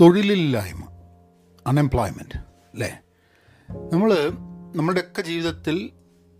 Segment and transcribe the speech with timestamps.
[0.00, 0.88] തൊഴിലില്ലായ്മ
[1.66, 2.38] അൺഎംപ്ലോയ്മെന്റ്
[2.74, 3.00] അല്ലേ
[3.92, 4.32] നമ്മൾ
[4.76, 5.90] നമ്മുടെയൊക്കെ ജീവിതത്തിൽ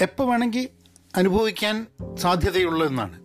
[0.01, 0.69] എപ്പോൾ വേണമെങ്കിൽ
[1.17, 3.17] അനുഭവിക്കാൻ സാധ്യതയുള്ളതെന്നാണ്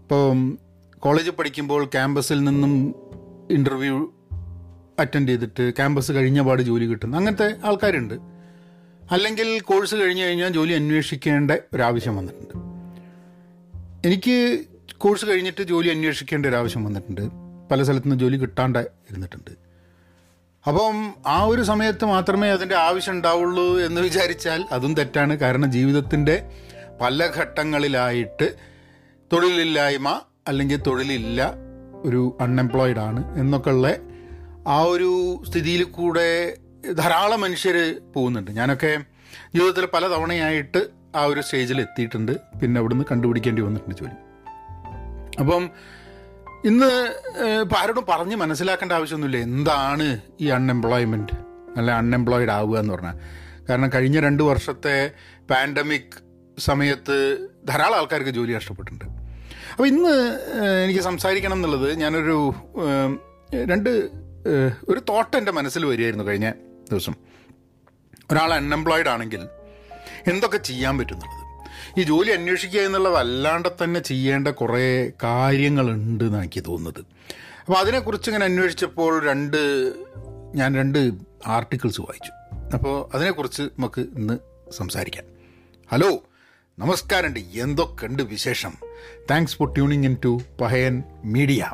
[0.00, 0.56] ഇപ്പോൾ
[0.98, 2.94] കോളേജിൽ പഠിക്കുമ്പോൾ ക്യാമ്പസിൽ നിന്നും
[3.50, 4.12] ഇന്റർവ്യൂ
[4.98, 8.14] അറ്റൻഡ് ചെയ്തിട്ട് ക്യാമ്പസ് കഴിഞ്ഞ പാട് ജോലി കിട്ടുന്ന അങ്ങനത്തെ ആൾക്കാരുണ്ട്.
[9.10, 12.54] അല്ലെങ്കിൽ കോഴ്സ് കഴിഞ്ഞ് കഴിഞ്ഞാൽ ജോലി അന്വേഷിക്കേണ്ട ഒരാവശ്യം വന്നിട്ടുണ്ട്.
[14.08, 14.64] എനിക്ക്
[14.98, 17.39] കോഴ്സ് കഴിഞ്ഞിട്ട് ജോലി അന്വേഷിക്കേണ്ട ഒരാവശ്യം വന്നിട്ടുണ്ട്.
[17.70, 19.50] പല സ്ഥലത്തു നിന്ന് ജോലി കിട്ടാണ്ട് ഇരുന്നിട്ടുണ്ട്.
[20.68, 25.36] അപ്പം ആ ഒരു സമയത്ത് മാത്രമേ അതിന്റെ ആവശ്യം ഉണ്ടാവുള്ളൂ എന്ന് വിചാരിച്ചാൽ അതും തെറ്റാണ്.
[25.36, 26.50] കാരണം ജീവിതത്തിന്റെ
[27.00, 28.54] പല ഘട്ടങ്ങളിലായിട്ട്
[29.32, 31.54] തൊഴിലില്ലായ്മ അല്ലെങ്കിൽ തൊഴിലില്ല
[32.04, 33.96] ഒരു അൺഎംപ്ലോയിഡ് ആണ് എന്നൊക്കെയുള്ള
[34.68, 36.56] ആ ഒരു സ്ഥിതിയിൽ കൂടെ
[36.92, 38.50] ധാരാളം മനുഷ്യർ പോകുന്നുണ്ട്.
[38.50, 38.98] ഞാനൊക്കെ
[39.54, 42.32] ജീവിതത്തിൽ പല തവണയായിട്ട് ആ ഒരു സ്റ്റേജിൽ എത്തിയിട്ടുണ്ട്.
[42.32, 44.16] പിന്നെ അവിടുന്ന് കണ്ടുപിടിക്കേണ്ടി വന്നിട്ടുണ്ട് ജോലി.
[45.38, 45.70] അപ്പം
[46.68, 46.88] ഇന്ന്
[47.62, 49.38] ഇപ്പം ആരോടും പറഞ്ഞ് മനസ്സിലാക്കേണ്ട ആവശ്യമൊന്നുമില്ല.
[49.48, 50.06] എന്താണ്
[50.40, 51.36] ഈ അൺഎംപ്ലോയ്മെന്റ്
[51.78, 53.16] അല്ല അൺഎംപ്ലോയിഡ് ആവുക എന്ന് പറഞ്ഞാൽ.
[53.68, 54.96] കാരണം കഴിഞ്ഞ രണ്ട് വർഷത്തെ
[55.50, 56.16] പാൻഡമിക്
[56.58, 57.16] സമയത്ത്
[57.68, 59.06] ധാരാളം ആൾക്കാർക്ക് ജോലി നഷ്ടപ്പെട്ടിട്ടുണ്ട്.
[59.72, 60.14] അപ്പോൾ ഇന്ന്
[60.84, 62.36] എനിക്ക് സംസാരിക്കണം എന്നുള്ളത് ഞാനൊരു
[63.70, 63.90] രണ്ട്
[64.88, 66.50] ഒരു തോട്ട് എന്റെ മനസ്സിൽ വരികയായിരുന്നു കഴിഞ്ഞ
[66.90, 67.14] ദിവസം.
[68.30, 69.42] ഒരാൾ അൺഎംപ്ലോയിഡ് ആണെങ്കിൽ
[70.32, 71.39] എന്തൊക്കെ ചെയ്യാൻ പറ്റുന്നുള്ളത്
[71.98, 72.80] ഈ ജോലി അന്വേഷിക്കുക
[73.16, 77.04] അല്ലാണ്ട് തന്നെ ചെയ്യേണ്ട കുറേ കാര്യങ്ങളുണ്ട് എനിക്ക് തോന്നുന്നത്.
[77.60, 79.92] അപ്പോൾ അതിനെക്കുറിച്ച് ഇങ്ങനെ അന്വേഷിച്ചപ്പോൾ രണ്ട്
[80.54, 81.12] ഞാൻ രണ്ട്
[81.46, 82.32] ആർട്ടിക്കിൾസ് വായിച്ചു.
[82.76, 84.38] അപ്പോൾ അതിനെക്കുറിച്ച് നമുക്ക് ഇന്ന്
[84.72, 85.24] സംസാരിക്കാം.
[85.92, 86.22] ഹലോ
[86.78, 88.72] നമസ്കാരമുണ്ട് എന്തൊക്കെയുണ്ട് വിശേഷം?
[89.30, 91.70] Thanks for tuning in to Pahayan media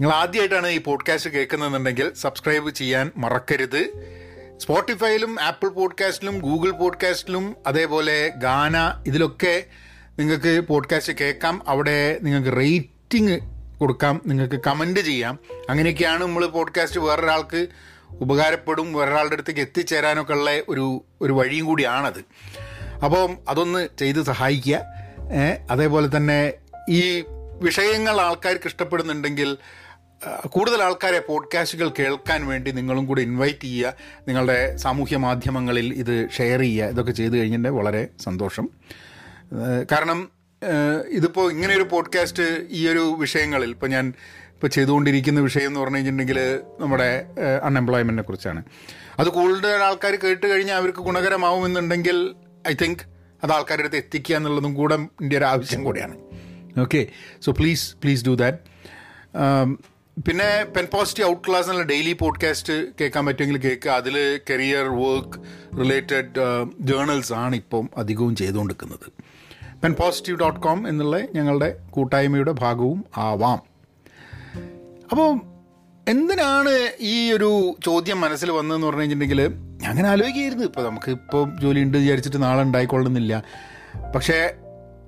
[0.00, 3.92] നിങ്ങൾ ആദ്യമായിട്ടാണ് ഈ പോഡ്കാസ്റ്റ് കേൾക്കുന്നതെന്നുണ്ടെങ്കിൽ സബ്സ്ക്രൈബ് ചെയ്യാൻ മറക്കരുത്.
[4.60, 8.76] സ്പോട്ടിഫൈയിലും ആപ്പിൾ പോഡ്കാസ്റ്റിലും ഗൂഗിൾ പോഡ്കാസ്റ്റിലും അതേപോലെ ഗാന
[9.06, 9.64] ഇതിലൊക്കെ
[10.18, 11.62] നിങ്ങൾക്ക് പോഡ്കാസ്റ്റ് കേൾക്കാം.
[11.68, 13.40] അവിടെ നിങ്ങൾക്ക് റേറ്റിംഗ്
[13.78, 14.20] കൊടുക്കാം.
[14.26, 15.38] നിങ്ങൾക്ക് കമന്റ് ചെയ്യാം.
[15.70, 17.66] അങ്ങനെയൊക്കെയാണ് നമ്മൾ പോഡ്കാസ്റ്റ് വേറൊരാൾക്ക്
[18.10, 22.24] ഉപകാരപ്പെടും വേറൊരാളുടെ അടുത്തേക്ക് എത്തിച്ചേരാനൊക്കെ ഉള്ള ഒരു ഒരു വഴിയും കൂടിയാണത്.
[23.04, 24.84] അപ്പം അതൊന്ന് ചെയ്ത് സഹായിക്കുക.
[25.70, 26.52] അതേപോലെ തന്നെ
[26.90, 27.24] ഈ
[27.62, 29.56] വിഷയങ്ങൾ ആൾക്കാർക്ക് ഇഷ്ടപ്പെടുന്നുണ്ടെങ്കിൽ
[30.46, 33.94] കൂടുതൽ ആൾക്കാരെ പോഡ്കാസ്റ്റുകൾ കേൾക്കാൻ വേണ്ടി നിങ്ങളും കൂടി ഇൻവൈറ്റ് ചെയ്യുക.
[34.28, 36.86] നിങ്ങളുടെ സാമൂഹ്യ മാധ്യമങ്ങളിൽ ഇത് ഷെയർ ചെയ്യുക.
[36.86, 38.68] ഇതൊക്കെ ചെയ്തു കഴിഞ്ഞിട്ട് വളരെ സന്തോഷം.
[39.92, 40.28] കാരണം
[41.08, 44.12] ഇതിപ്പോൾ ഇങ്ങനെയൊരു പോഡ്കാസ്റ്റ് ഈ ഒരു വിഷയങ്ങളിൽ ഇപ്പോൾ ഞാൻ
[44.52, 47.26] ഇപ്പോൾ ചെയ്തുകൊണ്ടിരിക്കുന്ന വിഷയം എന്ന് പറഞ്ഞു കഴിഞ്ഞിട്ടുണ്ടെങ്കിൽ നമ്മുടെ
[47.62, 48.64] അൺഎംപ്ലോയ്മെന്റിനെ കുറിച്ചാണ്.
[49.18, 52.34] അത് കൂടുതൽ ആൾക്കാർ കേട്ട് കഴിഞ്ഞാൽ അവർക്ക് ഗുണകരമാവുമെന്നുണ്ടെങ്കിൽ
[52.68, 53.02] ഐ തിങ്ക്
[53.44, 56.16] അത് ആൾക്കാരുടെ അടുത്ത് എത്തിക്കുക എന്നുള്ളതും കൂടെ എന്റെ ഒരു ആവശ്യം കൂടിയാണ്.
[56.80, 57.06] Okay
[57.40, 58.58] so please please do that
[60.24, 63.90] പിന്നെ പെൻ പോസിറ്റീവ് ഔട്ട് ക്ലാസ് എന്നുള്ള ഡെയിലി പോഡ്കാസ്റ്റ് കേൾക്കാൻ പറ്റുമെങ്കിൽ കേൾക്കുക.
[63.90, 65.38] അതിൽ കരിയർ വർക്ക്
[65.80, 66.40] റിലേറ്റഡ്
[66.80, 69.12] ജേണൽസ് ആണ് ഇപ്പം അധികവും ചെയ്തുകൊണ്ടിരിക്കുന്നത്.
[69.82, 73.62] പെൻ പോസിറ്റീവ് ഡോട്ട് കോം എന്നുള്ള ഞങ്ങളുടെ കൂട്ടായ്മയുടെ ഭാഗവും ആവാം.
[75.10, 75.40] അപ്പോൾ
[76.08, 79.52] എന്തിനാണ് ഈ ഒരു ചോദ്യം മനസ്സിൽ വന്നതെന്ന് പറഞ്ഞു കഴിഞ്ഞിട്ടുണ്ടെങ്കിൽ
[79.86, 83.42] അങ്ങനെ ആലോചിക്കായിരുന്നു ഇപ്പോൾ നമുക്ക് ഇപ്പോൾ ജോലി ഉണ്ട് വിചാരിച്ചിട്ട് നാളെ ഉണ്ടായിക്കൊള്ളുന്നില്ല.
[84.14, 84.54] പക്ഷേ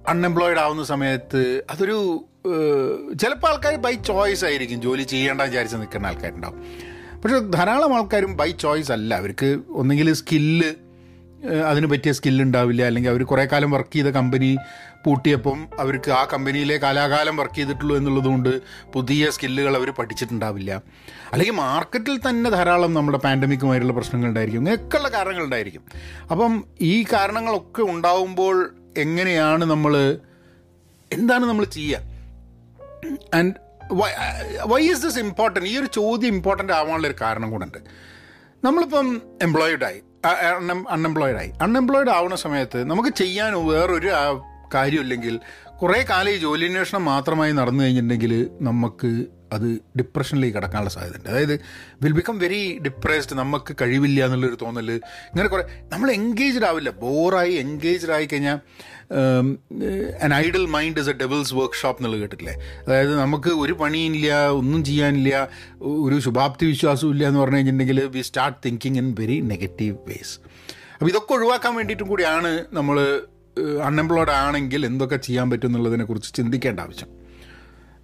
[0.09, 2.25] അൺഎംപ്ലോയിഡ് ആവുന്ന സമയത്ത് അതൊരു
[3.15, 6.61] ചിലപ്പോൾ ആൾക്കാർ ബൈ ചോയ്സ് ആയിരിക്കും ജോലി ചെയ്യേണ്ട വിചാരിച്ച് നിൽക്കുന്ന ആൾക്കാരുണ്ടാവും.
[7.23, 9.15] പക്ഷെ ധാരാളം ആൾക്കാരും ബൈ ചോയ്സ് അല്ല.
[9.15, 10.75] അവർക്ക് ഒന്നെങ്കിൽ സ്കില്ല്
[11.69, 12.83] അതിന് പറ്റിയ സ്കില്ല് ഉണ്ടാവില്ല.
[12.83, 14.57] അല്ലെങ്കിൽ അവർ കുറേ കാലം വർക്ക് ചെയ്ത കമ്പനി
[15.07, 18.61] പൂട്ടിയപ്പം അവർക്ക് ആ കമ്പനിയിലെ കാലാകാലം വർക്ക് ചെയ്തിട്ടുള്ളൂ എന്നുള്ളതുകൊണ്ട്
[18.93, 20.83] പുതിയ സ്കില്ലുകൾ അവർ പഠിച്ചിട്ടുണ്ടാവില്ല.
[21.33, 25.83] അല്ലെങ്കിൽ മാർക്കറ്റിൽ തന്നെ ധാരാളം നമ്മുടെ പാൻഡമിക്കുമായിട്ടുള്ള പ്രശ്നങ്ങളുണ്ടായിരിക്കും ഇങ്ങനെയൊക്കെയുള്ള കാരണങ്ങളുണ്ടായിരിക്കും
[26.31, 30.19] അപ്പം ഈ കാരണങ്ങളൊക്കെ ഉണ്ടാവുമ്പോൾ എങ്ങനെയാണ് നമ്മൾ
[31.13, 32.18] എന്താണ് നമ്മൾ ചെയ്യുക?
[33.35, 33.55] And
[34.67, 37.79] why is this important ഈ ഒരു ചോദ്യം ഇമ്പോർട്ടന്റ് ആവാനുള്ള ഒരു കാരണം ഉണ്ട്
[38.65, 40.03] നമ്മളിപ്പം എംപ്ലോയിഡായി
[40.91, 44.11] അൺഎംപ്ലോയിഡായി അൺഎംപ്ലോയിഡ് ആവുന്ന സമയത്ത് നമുക്ക് ചെയ്യാൻ വേറൊരു
[44.75, 45.41] കാര്യമില്ലെങ്കിൽ
[45.83, 51.29] കുറേ കാലം ഈ ജോലിയന്വേഷണം മാത്രമായി നടന്നു കഴിഞ്ഞിട്ടുണ്ടെങ്കിൽ നമുക്ക് അത് ഡിപ്രഷനിലേക്ക് കടക്കാനുള്ള സാധ്യതയുണ്ട്.
[51.29, 51.61] അതായത്
[52.03, 56.91] വിൽ ബിക്കം വെരി ഡിപ്രസ്ഡ് നമുക്ക് കഴിവില്ല എന്നുള്ളൊരു തോന്നൽ ഇങ്ങനെ കുറേ നമ്മൾ എൻഗേജ്ഡ് ആവില്ല.
[56.91, 58.59] ബോറായി എൻഗേജ്ഡ് ആയി കഴിഞ്ഞാൽ
[60.25, 62.55] an idle mind is a devil's workshop എന്നുള്ളത് കേട്ടിട്ടില്ലേ?
[62.87, 65.49] അതായത് നമുക്ക് ഒരു പണിയില്ല ഒന്നും ചെയ്യാനില്ല
[65.81, 70.39] ഒരു ശുഭാപ്തി വിശ്വാസവും ഇല്ല എന്ന് പറഞ്ഞു കഴിഞ്ഞിട്ടുണ്ടെങ്കിൽ we start thinking in very negative ways
[70.95, 73.21] അപ്പോൾ ഇതൊക്കെ ഒഴിവാക്കാൻ വേണ്ടിയിട്ടും കൂടിയാണ് നമ്മൾ
[73.83, 77.11] അൺഎംപ്ലോയ്ഡ് ആണെങ്കിൽ എന്തൊക്കെ ചെയ്യാൻ പറ്റും എന്നുള്ളതിനെ കുറിച്ച് ചിന്തിക്കേണ്ട ആവശ്യം.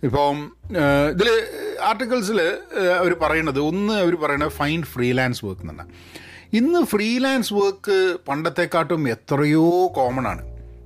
[0.02, 0.56] ഇപ്പം
[1.10, 1.28] ഇതിൽ
[1.82, 2.40] ആർട്ടിക്കിൾസിൽ
[2.98, 5.86] അവർ പറയുന്നത് ഒന്ന് അവർ പറയുന്നത് ഫൈൻഡ് ഫ്രീലാൻസ് വർക്ക് എന്നാണ്.
[6.52, 10.42] ഇന്ന് ഫ്രീലാൻസ് വർക്ക് പണ്ടത്തെക്കാട്ടും എത്രയോ കോമൺ ആണ്.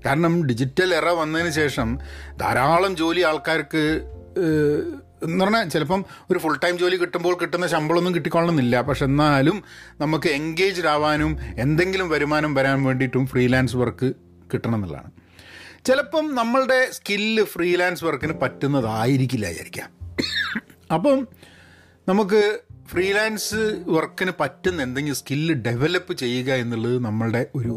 [0.07, 1.99] കാരണം ഡിജിറ്റൽ എറ വന്നതിന് ശേഷം
[2.41, 3.85] ധാരാളം ജോലി ആൾക്കാർക്ക്
[5.23, 8.81] എന്ന് പറഞ്ഞാൽ ചിലപ്പം ഒരു ഫുൾ ടൈം ജോലി കിട്ടുമ്പോൾ കിട്ടുന്ന ശമ്പളമൊന്നും കിട്ടിക്കൊള്ളണമെന്നില്ല.
[8.81, 9.63] പക്ഷെ എന്നാലും
[10.01, 14.09] നമുക്ക് എൻഗേജ്ഡ് ആവാനും എന്തെങ്കിലും വരുമാനം വരാൻ വേണ്ടിയിട്ടും ഫ്രീലാൻസ് വർക്ക്
[14.53, 15.11] കിട്ടണം എന്നുള്ളതാണ്
[15.87, 19.91] ചിലപ്പം നമ്മളുടെ സ്കില്ല് ഫ്രീലാൻസ് വർക്കിന് പറ്റുന്നതായിരിക്കില്ല വിചാരിക്കാം
[20.95, 21.29] അപ്പം
[22.09, 27.75] നമുക്ക് ഫ്രീലാൻസ് വർക്കിന് പറ്റുന്ന എന്തെങ്കിലും സ്കില്ല് ഡെവലപ്പ് ചെയ്യുക എന്നുള്ളത് നമ്മളുടെ ഒരു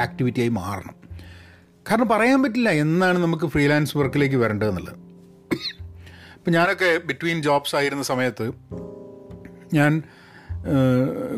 [0.00, 0.94] ആക്ടിവിറ്റിയായി മാറണം.
[1.90, 4.94] കാരണം പറയാൻ പറ്റില്ല എന്നാണ് നമുക്ക് ഫ്രീലാൻസ് വർക്കിലേക്ക് വരേണ്ടതെന്നുള്ളത്
[6.36, 8.52] ഇപ്പം ഞാനൊക്കെ ബിറ്റ്വീൻ ജോബ്സ് ആയിരുന്ന സമയത്ത്
[9.74, 10.02] ഞാൻ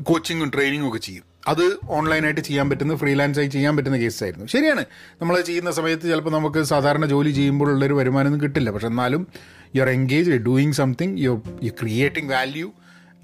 [0.03, 1.28] കോച്ചിങ്ങും ട്രെയിനിങ്ങും ഒക്കെ ചെയ്യും.
[1.49, 4.47] അത് ഓൺലൈനായിട്ട് ചെയ്യാൻ പറ്റുന്ന ഫ്രീലാൻസായി ചെയ്യാൻ പറ്റുന്ന കേസായിരുന്നു.
[4.47, 4.85] ശരിയാണ്.
[5.21, 8.71] നമ്മൾ ചെയ്യുന്ന സമയത്ത് ചിലപ്പോൾ നമുക്ക് സാധാരണ ജോലി ചെയ്യുമ്പോഴുള്ളൊരു വരുമാനമൊന്നും കിട്ടില്ല.
[8.71, 9.29] പക്ഷെ എന്നാലും
[9.77, 12.73] you are engage doing something you you creating value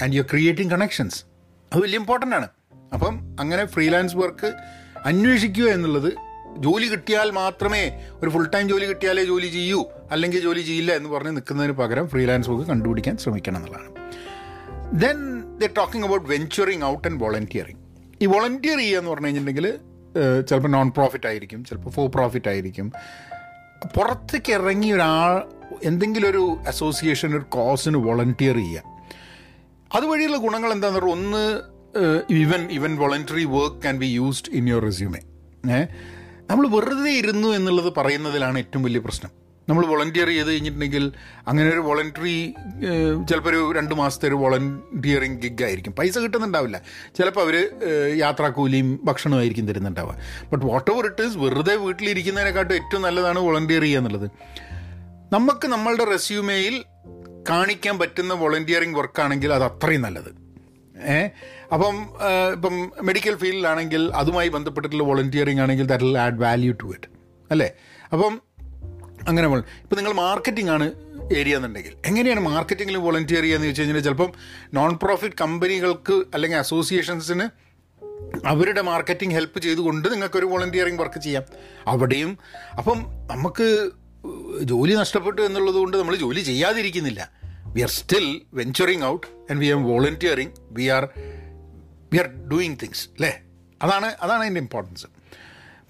[0.03, 1.25] and you creating connections
[1.73, 2.49] അത് വലിയ ഇമ്പോർട്ടന്റ് ആണ്.
[2.93, 4.53] അപ്പം അങ്ങനെ ഫ്രീലാൻസ് വർക്ക്
[5.05, 6.13] അന്വേഷിക്കുക എന്നുള്ളത്
[6.59, 11.31] ജോലി കിട്ടിയാൽ മാത്രമേ ഒരു ഫുൾ ടൈം ജോലി കിട്ടിയാലേ ജോലി ചെയ്യൂ അല്ലെങ്കിൽ ജോലി ചെയ്യില്ല എന്ന് പറഞ്ഞ്
[11.31, 14.13] നിൽക്കുന്നതിന് പകരം ഫ്രീലാൻസ് വർക്ക് കണ്ടുപിടിക്കാൻ ശ്രമിക്കണം എന്നുള്ളതാണ്.
[15.01, 17.84] Then the talking about venturing out and volunteering
[18.25, 19.69] ഈ വോളണ്ടിയർ ചെയ്യുക എന്ന് പറഞ്ഞു കഴിഞ്ഞിട്ടുണ്ടെങ്കിൽ
[20.49, 22.89] ചിലപ്പോൾ നോൺ പ്രോഫിറ്റ് ആയിരിക്കും ചിലപ്പോൾ ഫോർ പ്രോഫിറ്റ് ആയിരിക്കും.
[23.97, 25.33] പുറത്തേക്ക് ഇറങ്ങി ഒരാൾ
[25.91, 26.43] എന്തെങ്കിലും ഒരു
[26.73, 28.83] അസോസിയേഷൻ ഒരു കോസിന് വോളണ്ടിയർ ചെയ്യുക.
[29.91, 31.45] അതുവഴിയുള്ള ഗുണങ്ങൾ എന്താണെന്ന് പറഞ്ഞാൽ ഒന്ന്
[32.43, 35.21] even even voluntary work can be used in your resume
[36.51, 39.31] നമ്മൾ വെറുതെ ഇരുന്നു എന്നുള്ളത് പറയുന്നതിലാണ് ഏറ്റവും വലിയ പ്രശ്നം.
[39.69, 41.13] നമ്മൾ വോളണ്ടിയർ ചെയ്ത് കഴിഞ്ഞിട്ടുണ്ടെങ്കിൽ
[41.49, 42.55] അങ്ങനെ ഒരു വോളണ്ടറി
[43.31, 45.93] ചിലപ്പോൾ ഒരു രണ്ട് മാസത്തെ ഒരു വോളണ്ടിയറിങ് ഗിഗ് ആയിരിക്കും.
[45.93, 46.81] പൈസ കിട്ടുന്നുണ്ടാവില്ല.
[47.19, 47.71] ചിലപ്പോൾ അവർ
[48.17, 50.17] യാത്രാക്കൂലിയും ഭക്ഷണവും ആയിരിക്കും തരുന്നുണ്ടാവുക.
[50.53, 54.31] But whatever it is വെറുതെ വീട്ടിലിരിക്കുന്നതിനെക്കാട്ടും ഏറ്റവും നല്ലതാണ് വോളണ്ടിയർ ചെയ്യുക എന്നുള്ളത്.
[55.33, 56.85] നമുക്ക് നമ്മളുടെ റെസ്യൂമേയിൽ
[57.49, 60.45] കാണിക്കാൻ പറ്റുന്ന വോളണ്ടിയറിങ് വർക്കാണെങ്കിൽ അത് അത്രയും നല്ലത്.
[61.11, 61.29] ഏ?
[61.73, 62.09] അപ്പം
[62.53, 67.09] ഇപ്പം മെഡിക്കൽ ഫീൽഡിലാണെങ്കിൽ അതുമായി ബന്ധപ്പെട്ടിട്ടുള്ള വോളണ്ടിയറിങ് ആണെങ്കിൽ that will add value to it
[67.51, 67.73] അല്ലേ?
[68.13, 68.41] അപ്പം
[69.29, 69.47] അങ്ങനെ
[69.83, 70.87] ഇപ്പം നിങ്ങൾ മാർക്കറ്റിംഗ് ആണ്
[71.37, 71.93] ഏരിയ എന്നുണ്ടെങ്കിൽ.
[72.07, 74.33] എങ്ങനെയാണ് മാർക്കറ്റിങ്ങിൽ വോളണ്ടിയർ ചെയ്യുക എന്ന് വെച്ച് കഴിഞ്ഞാൽ ചിലപ്പം
[74.75, 77.47] നോൺ പ്രോഫിറ്റ് കമ്പനികൾക്ക് അല്ലെങ്കിൽ അസോസിയേഷൻസിന്
[78.47, 81.45] അവരുടെ മാർക്കറ്റിംഗ് ഹെൽപ്പ് ചെയ്തുകൊണ്ട് നിങ്ങൾക്കൊരു വോളണ്ടിയറിങ് വർക്ക് ചെയ്യാം.
[81.87, 82.39] അവിടെയും
[82.79, 82.99] അപ്പം
[83.31, 83.67] നമുക്ക്
[84.63, 87.31] ജോലി നഷ്ടപ്പെട്ടു എന്നുള്ളത് കൊണ്ട് നമ്മൾ ജോലി ചെയ്യാതിരിക്കുന്നില്ല.
[87.75, 91.05] We are still venturing out and we are volunteering we are
[92.13, 93.33] we are doing things അല്ലേ
[93.83, 95.07] അതാണ് അതാണ് അതിന്റെ ഇമ്പോർട്ടൻസ്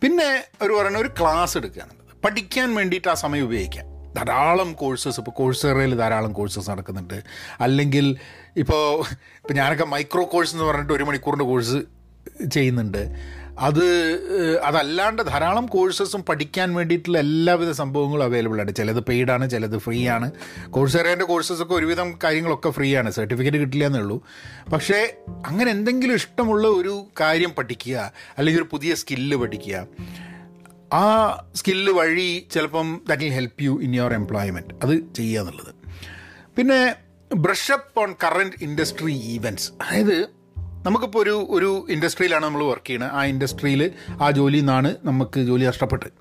[0.02, 0.30] പിന്നെ
[0.62, 3.94] ഒരു പറയുന്ന ഒരു ക്ലാസ് എടുക്കുക എന്നുള്ളത് പഠിക്കാൻ വേണ്ടിയിട്ട് ആ സമയം ഉപയോഗിക്കാം.
[4.14, 7.22] ധാരാളം കോഴ്സസ് ഇപ്പോൾ കോഴ്സറയിൽ ധാരാളം കോഴ്സസ് നടക്കുന്നുണ്ട്.
[7.60, 8.16] അല്ലെങ്കിൽ
[8.56, 11.76] ഇപ്പോൾ ഇപ്പോൾ ഞാനൊക്കെ മൈക്രോ കോഴ്സ് എന്ന് പറഞ്ഞിട്ട് ഒരു മണിക്കൂറിന്റെ കോഴ്സ്
[12.50, 13.16] ചെയ്യുന്നുണ്ട്.
[13.58, 13.84] അത്
[14.62, 18.74] അതല്ലാണ്ട് ധാരാളം കോഴ്സസും പഠിക്കാൻ വേണ്ടിയിട്ടുള്ള എല്ലാവിധ സംഭവങ്ങളും അവൈലബിൾ ആണ്.
[18.74, 20.30] ചിലത് പെയ്ഡ് ആണ് ചിലത് ഫ്രീ ആണ്.
[20.70, 23.10] കോഴ്സേറേന്റെ കോഴ്സസൊക്കെ ഒരുവിധം കാര്യങ്ങളൊക്കെ ഫ്രീ ആണ്.
[23.10, 24.26] സർട്ടിഫിക്കറ്റ് കിട്ടില്ല എന്നുള്ളൂ
[24.72, 25.16] പക്ഷേ
[25.46, 29.86] അങ്ങനെ എന്തെങ്കിലും ഇഷ്ടമുള്ള ഒരു കാര്യം പഠിക്കുക അല്ലെങ്കിൽ ഒരു പുതിയ സ്കില്ല് പഠിക്കുക
[30.98, 31.02] ആ
[31.54, 35.72] സ്കില്ല് വഴി ചിലപ്പം that will help you in your employment അത് ചെയ്യുക എന്നുള്ളത്.
[36.56, 36.78] പിന്നെ
[37.34, 40.16] brush up on current industry events അതായത്
[40.86, 43.82] നമുക്കിപ്പോൾ ഒരു ഒരു ഇൻഡസ്ട്രിയിലാണ് നമ്മൾ വർക്ക് ചെയ്യുന്നത് ആ ഇൻഡസ്ട്രിയിൽ
[44.22, 46.12] ആ ജോലിയിൽ നിന്നാണ് നമുക്ക് ജോലി നഷ്ടപ്പെട്ടത്.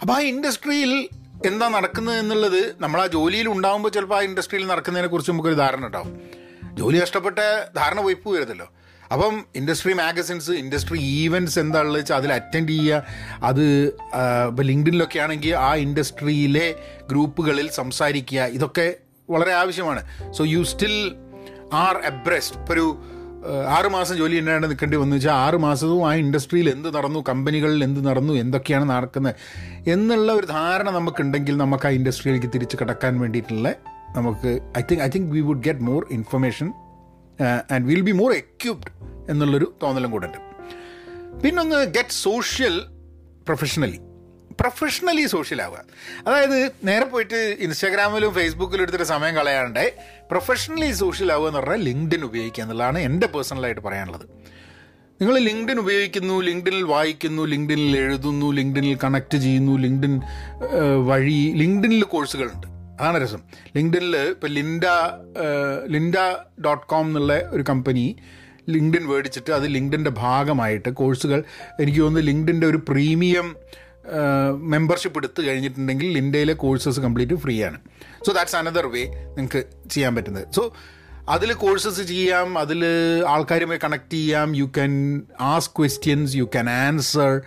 [0.00, 0.92] അപ്പോൾ ആ ഇൻഡസ്ട്രിയിൽ
[1.46, 6.12] എന്താ നടക്കുന്നത് എന്നുള്ളത് നമ്മൾ ആ ജോലിയിൽ ഉണ്ടാകുമ്പോൾ ചിലപ്പോൾ ആ ഇൻഡസ്ട്രിയിൽ നടക്കുന്നതിനെക്കുറിച്ച് നമുക്കൊരു ധാരണ ഉണ്ടാവും.
[6.80, 7.38] ജോലി നഷ്ടപ്പെട്ട
[7.76, 8.16] ധാരണ പോയി
[9.12, 13.02] അപ്പം ഇൻഡസ്ട്രി മാഗസിൻസ് ഇൻഡസ്ട്രി ഈവന്റ്സ് എന്താണെന്ന് വെച്ചാൽ അതിൽ അറ്റൻഡ് ചെയ്യുക
[13.42, 13.64] അത്
[14.48, 16.74] ഇപ്പോൾ ലിങ്ക്ഡിനിലൊക്കെ ആണെങ്കിൽ ആ ഇൻഡസ്ട്രിയിലെ
[17.10, 18.96] ഗ്രൂപ്പുകളിൽ സംസാരിക്കുക ഇതൊക്കെ
[19.30, 20.02] വളരെ ആവശ്യമാണ്.
[20.36, 21.16] So you still
[21.72, 22.86] are abreast ഇപ്പോൾ ഒരു
[23.68, 25.16] ആറുമാസം ജോലി എന്നാണ് നിൽക്കേണ്ടി വന്നു.
[25.16, 29.34] വെച്ചാൽ ആറ് മാസവും ആ ഇൻഡസ്ട്രിയിൽ എന്ത് നടന്നു കമ്പനികളിൽ എന്ത് നടന്നു എന്തൊക്കെയാണ് നടക്കുന്നത്
[29.90, 33.74] എന്നുള്ള ഒരു ധാരണ നമുക്കുണ്ടെങ്കിൽ നമുക്ക് ആ ഇൻഡസ്ട്രിയിലേക്ക് തിരിച്ച് കിടക്കാൻ വേണ്ടിയിട്ടുള്ള
[34.16, 36.72] നമുക്ക് I think I think we would get more information
[37.42, 38.92] and will be more equipped
[39.30, 40.38] എന്നുള്ളൊരു തോന്നലും കൂടെ ഉണ്ട്
[41.44, 42.82] പിന്നൊന്ന് get social
[43.44, 43.98] professionally
[44.60, 45.84] professionally social ആവുക.
[46.26, 49.94] അതായത് നേരെ പോയിട്ട് ഇൻസ്റ്റാഗ്രാമിലും ഫേസ്ബുക്കിലും എടുത്തിട്ട് സമയം കളയാണ്ട്
[50.30, 54.26] പ്രൊഫഷണലി സോഷ്യൽ ആവുക എന്ന് പറഞ്ഞാൽ ലിങ്ക്ഡിൻ ഉപയോഗിക്കുക എന്നുള്ളതാണ് എന്റെ പേഴ്സണലായിട്ട് പറയാനുള്ളത്.
[55.20, 60.20] നിങ്ങൾ ലിങ്ക്ഡിൻ ഉപയോഗിക്കുന്നു ലിങ്ക്ഡിനിൽ വായിക്കുന്നു ലിങ്ക്ഡിനിൽ എഴുതുന്നു ലിങ്ക്ഡിനിൽ കണക്ട് ചെയ്യുന്നു ലിങ്ക്ഡിൻ
[61.06, 63.38] വഴി ലിങ്ക്ഡിനിൽ കോഴ്സുകളുണ്ട് അതാണ് രസം.
[63.76, 64.84] ലിങ്ക്ഡിനിൽ ഇപ്പോൾ ലിൻഡ
[65.86, 66.16] ലിൻഡ
[66.64, 68.16] ഡോട്ട് കോം എന്നുള്ള ഒരു കമ്പനി
[68.68, 71.44] ലിങ്ക്ഡിൻ മേടിച്ചിട്ട് അത് ലിങ്ക്ഡിന്റെ ഭാഗമായിട്ട് കോഴ്സുകൾ
[71.80, 73.56] എനിക്ക് തോന്നുന്നു ലിങ്ക്ഡിന്റെ ഒരു പ്രീമിയം
[74.56, 77.78] മെമ്പർഷിപ്പ് എടുത്തു കഴിഞ്ഞിട്ടുണ്ടെങ്കിൽ ലിൻഡയിലെ കോഴ്സസ് കംപ്ലീറ്റ് ഫ്രീ ആണ്.
[78.26, 80.46] സോ ദാറ്റ്സ് അനദർ വേ നിങ്ങൾക്ക് ചെയ്യാൻ പറ്റുന്നത്.
[80.54, 80.74] സോ
[81.28, 82.84] അതിൽ കോഴ്സസ് ചെയ്യാം അതിൽ
[83.28, 87.42] ആൾക്കാരുമായി കണക്ട് ചെയ്യാം you can ask questions you can answer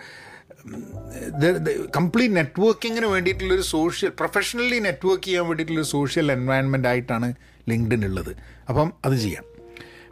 [1.95, 7.33] complete നെറ്റ്വർക്കിങ്ങിന് വേണ്ടിയിട്ടുള്ളൊരു സോഷ്യൽ പ്രൊഫഷണലി നെറ്റ്വർക്ക് ചെയ്യാൻ വേണ്ടിയിട്ടുള്ളൊരു സോഷ്യൽ എൻവയൺമെന്റ് ആയിട്ടാണ്
[7.69, 8.35] ലിങ്ക്ഡിൻ ഉള്ളത്.
[8.69, 9.43] അപ്പം അത് ചെയ്യാം.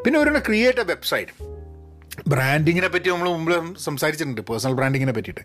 [0.05, 1.31] പിന്നെ ഒരു ക്രിയേറ്റ് എ വെബ്സൈറ്റ്
[2.27, 5.41] ബ്രാൻഡിങ്ങിനെ പറ്റി നമ്മൾ മുമ്പ് സംസാരിച്ചിട്ടുണ്ട് പേഴ്സണൽ ബ്രാൻഡിങ്ങിനെ പറ്റിയിട്ട്.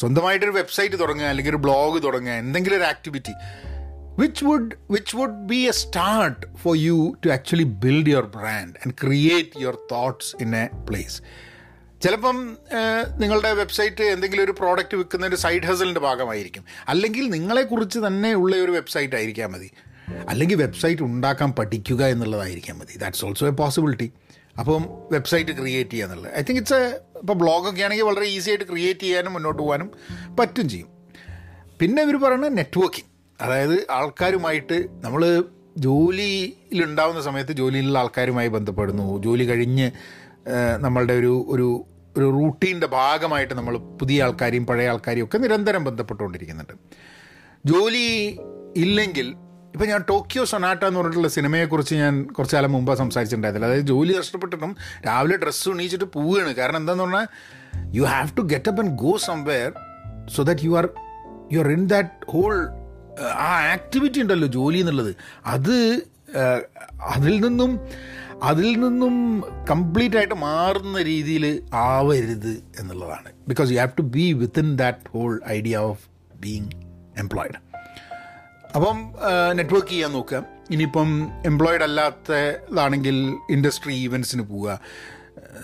[0.00, 3.32] സ്വന്തമായിട്ടൊരു വെബ്സൈറ്റ് തുടങ്ങുക അല്ലെങ്കിൽ ഒരു ബ്ലോഗ് തുടങ്ങുക എന്തെങ്കിലും ഒരു activity
[4.18, 8.94] which would which would be a start for you to actually build your brand and
[8.94, 11.22] create your thoughts in a place
[12.06, 12.36] ചിലപ്പം
[13.20, 16.64] നിങ്ങളുടെ വെബ്സൈറ്റ് എന്തെങ്കിലും ഒരു പ്രോഡക്റ്റ് വിൽക്കുന്ന ഒരു സൈഡ് ഹസലിന്റെ ഭാഗമായിരിക്കും.
[16.88, 19.70] അല്ലെങ്കിൽ നിങ്ങളെക്കുറിച്ച് തന്നെ ഉള്ള ഒരു വെബ്സൈറ്റ് ആയിരിക്കാം മതി.
[20.28, 22.94] അല്ലെങ്കിൽ വെബ്സൈറ്റ് ഉണ്ടാക്കാൻ പഠിക്കുക എന്നുള്ളതായിരിക്കാം മതി.
[22.98, 24.08] ദാറ്റ്സ് ഓൾസോ എ പോസിബിലിറ്റി
[24.58, 26.30] അപ്പം വെബ്സൈറ്റ് ക്രിയേറ്റ് ചെയ്യുക എന്നുള്ളത്.
[26.38, 26.84] ഐ തിങ്ക് ഇറ്റ്സ് എ
[27.22, 29.90] ഇപ്പോൾ ബ്ലോഗൊക്കെ ആണെങ്കിൽ വളരെ ഈസി ആയിട്ട് ക്രിയേറ്റ് ചെയ്യാനും മുന്നോട്ട് പോകാനും
[30.38, 30.88] പറ്റും ചെയ്യും.
[31.80, 33.10] പിന്നെ ഇവർ പറയുന്നത് നെറ്റ്വർക്കിംഗ്
[33.40, 35.44] അതായത് ആൾക്കാരുമായിട്ട് നമ്മൾ
[35.78, 39.22] ജോലിയിലുണ്ടാവുന്ന സമയത്ത് ജോലിയിലുള്ള ആൾക്കാരുമായി ബന്ധപ്പെടുന്നു.
[39.22, 39.90] ജോലി കഴിഞ്ഞ്
[40.78, 41.68] നമ്മളുടെ ഒരു ഒരു
[42.16, 46.72] ഒരു റൂട്ടീന്റെ ഭാഗമായിട്ട് നമ്മൾ പുതിയ ആൾക്കാരെയും പഴയ ആൾക്കാരെയും ഒക്കെ നിരന്തരം ബന്ധപ്പെട്ടുകൊണ്ടിരിക്കുന്നുണ്ട്.
[47.66, 48.06] ജോലി
[48.76, 49.34] ഇല്ലെങ്കിൽ
[49.74, 53.72] ഇപ്പം ഞാൻ ടോക്കിയോ സൊനാട്ട എന്ന് പറഞ്ഞിട്ടുള്ള സിനിമയെക്കുറിച്ച് ഞാൻ കുറച്ച് കാലം മുമ്പ് സംസാരിച്ചിട്ടുണ്ടായിരുന്നില്ല.
[53.72, 56.52] അതായത് ജോലി നഷ്ടപ്പെട്ടിട്ടും രാവിലെ ഡ്രസ്സ് ഉണീച്ചിട്ട് പോവുകയാണ്.
[56.54, 57.26] കാരണം എന്താന്ന് പറഞ്ഞാൽ
[57.94, 59.72] you have to get up and go somewhere
[60.34, 60.88] so that you are
[61.52, 62.54] you are in that whole
[63.32, 65.16] ആ ആക്ടിവിറ്റി ഉണ്ടല്ലോ ജോലി എന്നുള്ളത്.
[65.46, 65.76] അത്
[67.02, 67.80] അതിൽ നിന്നും
[68.42, 73.32] അതിൽ നിന്നും കംപ്ലീറ്റ് ആയിട്ട് മാറുന്ന രീതിയിൽ ആവരുത് എന്നുള്ളതാണ്.
[73.48, 76.04] Because you have to be within that whole idea of
[76.40, 76.70] being
[77.18, 77.54] employed
[78.74, 79.14] അപ്പം
[79.52, 80.44] നെറ്റ്വർക്ക് ചെയ്യാൻ നോക്കുക.
[80.70, 84.80] ഇനിയിപ്പം എംപ്ലോയിഡ് അല്ലാത്തതാണെങ്കിൽ ഇൻഡസ്ട്രി ഈവൻസിന് പോവുക.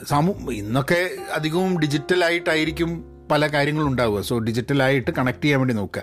[0.08, 4.20] സമൂ ഇന്നൊക്കെ അധികവും ഡിജിറ്റലായിട്ടായിരിക്കും പല കാര്യങ്ങളും ഉണ്ടാവുക.
[4.20, 6.02] സോ ഡിജിറ്റലായിട്ട് കണക്ട് ചെയ്യാൻ വേണ്ടി നോക്കുക.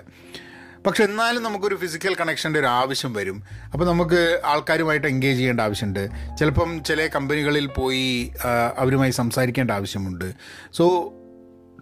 [0.86, 3.42] പക്ഷെ എന്നാലും നമുക്കൊരു ഫിസിക്കൽ കണക്ഷന്റെ ഒരു ആവശ്യം വരും.
[3.72, 6.08] അപ്പോൾ നമുക്ക് ആൾക്കാരുമായിട്ട് എൻഗേജ് ചെയ്യേണ്ട ആവശ്യമുണ്ട്.
[6.38, 8.32] ചിലപ്പം ചില കമ്പനികളിൽ പോയി
[8.76, 10.34] അവരുമായി സംസാരിക്കേണ്ട ആവശ്യമുണ്ട്.
[10.72, 11.14] So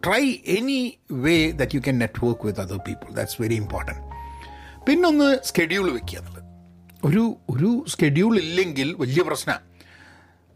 [0.05, 0.25] try
[0.57, 4.03] any way that you can network with other people that's very important
[4.87, 6.45] പിന്നൊന്ന് സ്കെഡ്യൂൾ വെക്കുക എന്നുള്ളത്.
[7.05, 9.65] ഒരു ഒരു സ്കെഡ്യൂൾ ഇല്ലെങ്കിൽ വലിയ പ്രശ്നമാണ്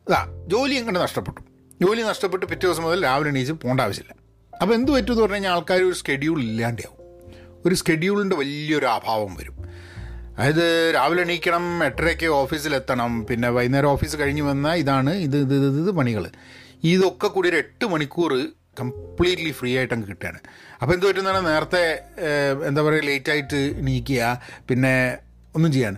[0.09, 1.41] അതാ ജോലി എങ്ങനെ നഷ്ടപ്പെട്ടു.
[1.83, 4.15] ജോലി നഷ്ടപ്പെട്ട് പിറ്റേ ദിവസം മുതൽ രാവിലെ എണീച്ച് പോകേണ്ട ആവശ്യമില്ല.
[4.63, 7.02] അപ്പോൾ എന്ത് പറ്റുമെന്ന് പറഞ്ഞു കഴിഞ്ഞാൽ ആൾക്കാർ ഒരു സ്കെഡ്യൂൾ ഇല്ലാണ്ടാവും
[7.67, 9.57] ഒരു സ്കെഡ്യൂളിന്റെ വലിയൊരു അഭാവം വരും.
[10.39, 15.91] അതായത് രാവിലെ എണീക്കണം എട്ടരയ്ക്ക് ഓഫീസിലെത്തണം പിന്നെ വൈകുന്നേരം ഓഫീസ് കഴിഞ്ഞ് വന്നാൽ ഇതാണ് ഇത് ഇത് ഇത് ഇത്
[15.91, 16.25] പണികൾ
[16.85, 18.33] ഇതൊക്കെ കൂടി ഒരു എട്ട് മണിക്കൂർ
[18.81, 20.39] കംപ്ലീറ്റ്ലി ഫ്രീ ആയിട്ട് അങ്ങ് കിട്ടുകയാണ്.
[20.81, 21.47] അപ്പോൾ എന്ത് പറ്റുന്നതാണ്?
[21.47, 21.83] നേരത്തെ
[22.69, 25.19] എന്താ പറയുക ലേറ്റായിട്ട് നീക്കുക പിന്നെ
[25.57, 25.97] ഒന്നും ചെയ്യാൻ.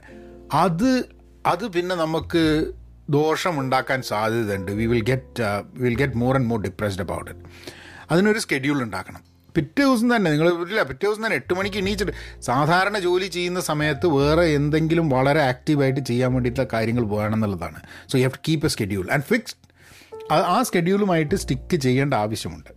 [0.53, 0.91] അത്
[1.47, 2.73] അത് പിന്നെ നമുക്ക്
[3.11, 5.43] ദോഷം ഉണ്ടാക്കാൻ സാധ്യതയുണ്ട് we will get
[5.85, 7.43] will get more and more depressed about it
[8.11, 9.23] അതിനൊരു സ്കെഡ്യൂൾ ഉണ്ടാക്കണം.
[9.57, 14.07] പിറ്റേ ദിവസം തന്നെ നിങ്ങൾ ഇല്ല പിറ്റേ ദിവസം തന്നെ എട്ട് മണിക്ക് എണീച്ചിട്ട് സാധാരണ ജോലി ചെയ്യുന്ന സമയത്ത്
[14.07, 17.81] വേറെ എന്തെങ്കിലും വളരെ ആക്റ്റീവായിട്ട് ചെയ്യാൻ വേണ്ടിയിട്ടുള്ള കാര്യങ്ങൾ വേണമെന്നുള്ളതാണ്.
[18.09, 19.63] So you have to keep a schedule and fixed
[20.33, 22.71] ആ സ്കെഡ്യൂളുമായിട്ട് സ്റ്റിക്ക് ചെയ്യേണ്ട ആവശ്യമുണ്ട്.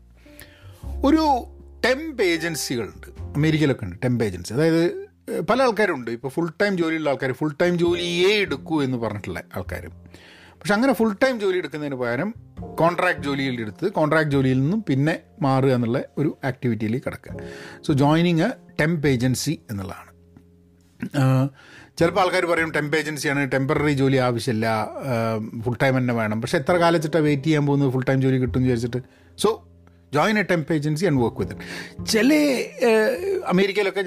[1.06, 1.48] ഒരു
[1.86, 5.08] ടെമ്പ് ഏജൻസികളുണ്ട് അമേരിക്കയിലൊക്കെ ഉണ്ട് ടെമ്പ് ഏജൻസി അതായത്
[5.50, 6.12] പല ആൾക്കാരുണ്ട്.
[6.12, 9.90] ഇപ്പോൾ ഫുൾ ടൈം ജോലിയുള്ള ആൾക്കാർ ഫുൾ ടൈം ജോലിയേ എടുക്കൂ എന്ന് പറഞ്ഞിട്ടുള്ള ആൾക്കാർ
[10.60, 12.36] പക്ഷെ അങ്ങനെ ഫുൾ ടൈം ജോലി എടുക്കുന്നതിന് പകരം
[12.76, 17.36] കോൺട്രാക്ട് ജോലിയിൽ എടുത്ത് കോൺട്രാക്ട് ജോലിയിൽ നിന്നും പിന്നെ മാറുക എന്നുള്ള ഒരു ആക്ടിവിറ്റിയിൽ കിടക്കുക.
[17.88, 18.50] So joining a
[18.82, 20.12] temp agency എന്നുള്ളതാണ്.
[21.98, 24.68] ചിലപ്പോൾ ആൾക്കാർ പറയും ടെമ്പ് ഏജൻസിയാണ് ടെമ്പററി ജോലി ആവശ്യമില്ല
[25.66, 26.42] ഫുൾ ടൈം തന്നെ വേണം.
[26.42, 27.92] പക്ഷേ എത്ര കാലച്ചിട്ടാണ് വെയിറ്റ് ചെയ്യാൻ പോകുന്നത്?
[27.94, 29.02] ഫുൾ ടൈം ജോലി കിട്ടും എന്ന് വിചാരിച്ചിട്ട്.
[29.38, 29.50] So
[30.14, 31.56] join a temp agency and work with
[32.06, 32.34] ചില
[33.48, 34.04] അമേരിക്കയിലൊക്കെ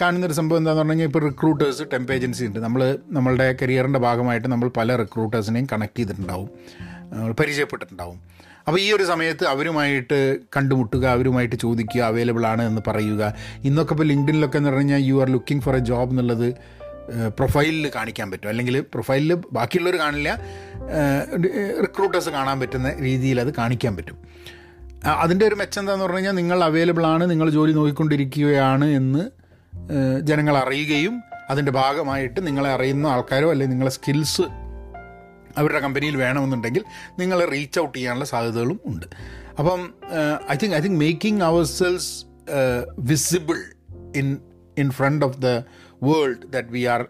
[0.00, 2.58] കാണുന്നൊരു സംഭവം എന്താണെന്ന് പറഞ്ഞു കഴിഞ്ഞാൽ ഇപ്പോൾ റിക്രൂട്ടേഴ്സ് ടെമ്പ് ഏജൻസി ഉണ്ട്.
[2.58, 6.50] നമ്മൾ നമ്മളുടെ കരിയറിന്റെ ഭാഗമായിട്ട് നമ്മൾ പല റിക്രൂട്ടേഴ്സിനെയും കണക്ട് ചെയ്തിട്ടുണ്ടാവും.
[7.40, 8.18] പരിചയപ്പെട്ടിട്ടുണ്ടാവും.
[8.66, 10.18] അപ്പോൾ ഈ ഒരു സമയത്ത് അവരുമായിട്ട്
[10.56, 13.34] കണ്ടുമുട്ടുക അവരുമായിട്ട് ചോദിക്കുക അവൈലബിൾ ആണ് എന്ന് പറയുക.
[13.64, 16.48] ഇന്നൊക്കെ ഇപ്പോൾ ലിങ്ക്ഡിനിലൊക്കെ എന്ന് പറഞ്ഞു കഴിഞ്ഞാൽ you are looking for a job എന്നുള്ളത്
[17.38, 18.48] പ്രൊഫൈലിൽ കാണിക്കാൻ പറ്റും.
[18.48, 20.30] അല്ലെങ്കിൽ പ്രൊഫൈലിൽ ബാക്കിയുള്ളവർ കാണില്ല
[21.80, 24.18] റിക്രൂട്ടേഴ്സ് കാണാൻ പറ്റുന്ന രീതിയിൽ അത് കാണിക്കാൻ പറ്റും.
[25.06, 29.30] അതിന്റെ ഒരു മെച്ചം എന്താന്ന് പറഞ്ഞു കഴിഞ്ഞാൽ നിങ്ങൾ അവൈലബിൾ ആണ് നിങ്ങൾ ജോലി നോക്കിക്കൊണ്ടിരിക്കുകയാണ് എന്ന്
[30.20, 34.42] ജനങ്ങൾ അറിയുകയും അതിന്റെ ഭാഗമായിട്ട് നിങ്ങളെ അറിയുന്ന ആൾക്കാരോ അല്ലെങ്കിൽ നിങ്ങളെ സ്കിൽസ്
[35.58, 36.84] അവരുടെ കമ്പനിയിൽ വേണമെന്നുണ്ടെങ്കിൽ
[37.18, 39.06] നിങ്ങളെ റീച്ച് ഔട്ട് ചെയ്യാനുള്ള സാധ്യതകളും ഉണ്ട്.
[39.58, 39.94] അപ്പം
[40.50, 42.24] I think I think making ourselves
[42.98, 43.56] visible
[44.16, 44.38] in
[44.78, 45.46] in front of the
[46.02, 47.06] world that we are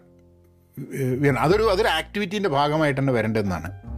[1.39, 3.88] അതൊരു അതൊരു ആക്ടിവിറ്റീന്റെ ഭാഗമായിട്ട് തന്നെ വരേണ്ടതെന്നാണ്.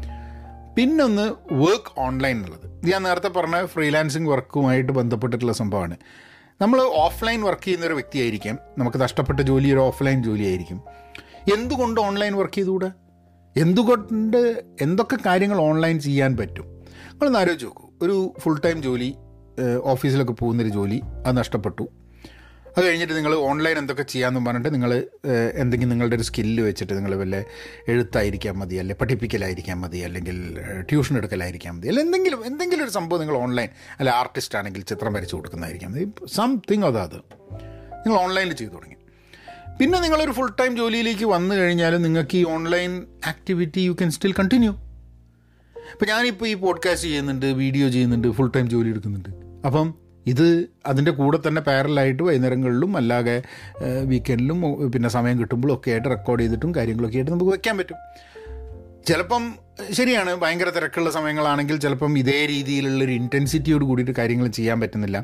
[0.78, 5.98] പിന്നൊന്ന് വർക്ക് ഓൺലൈൻ എന്നുള്ളത് ഞാൻ നേരത്തെ പറഞ്ഞ ഫ്രീലാൻസിങ് വർക്കുമായിട്ട് ബന്ധപ്പെട്ടിട്ടുള്ള സംഭവമാണ്.
[6.62, 8.58] നമ്മൾ ഓഫ്ലൈൻ വർക്ക് ചെയ്യുന്നൊരു വ്യക്തിയായിരിക്കാം.
[8.78, 10.82] നമുക്ക് നഷ്ടപ്പെട്ട ജോലി ഒരു ഓഫ്ലൈൻ ജോലിയായിരിക്കും.
[11.54, 12.92] എന്തുകൊണ്ട് ഓൺലൈൻ വർക്ക് ചെയ്തുകൂടെ?
[13.58, 16.66] എന്തുകൊണ്ട് എന്തൊക്കെ കാര്യങ്ങൾ ഓൺലൈൻ ചെയ്യാൻ പറ്റും?
[16.66, 17.90] നിങ്ങളൊന്ന് ആലോചിച്ച് നോക്കൂ.
[18.02, 19.16] ഒരു ഫുൾ ടൈം ജോലി
[19.84, 21.88] ഓഫീസിലൊക്കെ പോകുന്നൊരു ജോലി അത് നഷ്ടപ്പെട്ടു.
[22.78, 25.04] അത് കഴിഞ്ഞിട്ട് നിങ്ങൾ ഓൺലൈൻ എന്തൊക്കെ ചെയ്യാമെന്ന് പറഞ്ഞിട്ട് നിങ്ങൾ
[25.54, 27.46] എന്തെങ്കിലും നിങ്ങളുടെ ഒരു സ്കില്ല് വെച്ചിട്ട് നിങ്ങൾ വല്ല
[27.88, 30.60] എഴുത്തായിരിക്കാൻ മതി അല്ലെ പഠിപ്പിക്കലായിരിക്കാൻ മതി അല്ലെങ്കിൽ
[30.90, 35.36] ട്യൂഷൻ എടുക്കലായിരിക്കാൻ മതി അല്ല എന്തെങ്കിലും എന്തെങ്കിലും ഒരു സംഭവം നിങ്ങൾ ഓൺലൈൻ അല്ല ആർട്ടിസ്റ്റ് ആണെങ്കിൽ ചിത്രം വരച്ച്
[35.36, 35.92] കൊടുക്കുന്നതായിരിക്കാം.
[35.92, 38.96] മതി സംതിങ് അതാത് നിങ്ങൾ ഓൺലൈനിൽ ചെയ്തു തുടങ്ങി.
[39.80, 44.72] പിന്നെ നിങ്ങളൊരു ഫുൾ ടൈം ജോലിയിലേക്ക് വന്നു കഴിഞ്ഞാലും നിങ്ങൾക്ക് ഈ online activity you can still continue
[45.92, 49.30] ഇപ്പം ഞാനിപ്പോൾ ഈ പോഡ്കാസ്റ്റ് ചെയ്യുന്നുണ്ട് വീഡിയോ ചെയ്യുന്നുണ്ട് ഫുൾ ടൈം ജോലി എടുക്കുന്നുണ്ട്.
[49.68, 53.44] അപ്പം ഇത് അതിന്റെ കൂടെ തന്നെ പാരലായിട്ട് വൈകുന്നേരങ്ങളിലും അല്ലാതെ
[54.06, 57.98] വീക്കെൻഡിലും പിന്നെ സമയം കിട്ടുമ്പോഴും ഒക്കെ ആയിട്ട് റെക്കോർഡ് ചെയ്തിട്ടും കാര്യങ്ങളൊക്കെ ആയിട്ട് നമുക്ക് വയ്ക്കാൻ പറ്റും.
[59.08, 59.56] ചിലപ്പം
[59.92, 65.24] ശരിയാണ് ഭയങ്കര തിരക്കുള്ള സമയങ്ങളാണെങ്കിൽ ചിലപ്പം ഇതേ രീതിയിലുള്ളൊരു ഇന്റൻസിറ്റിയോട് കൂടിയിട്ട് കാര്യങ്ങൾ ചെയ്യാൻ പറ്റുന്നില്ല.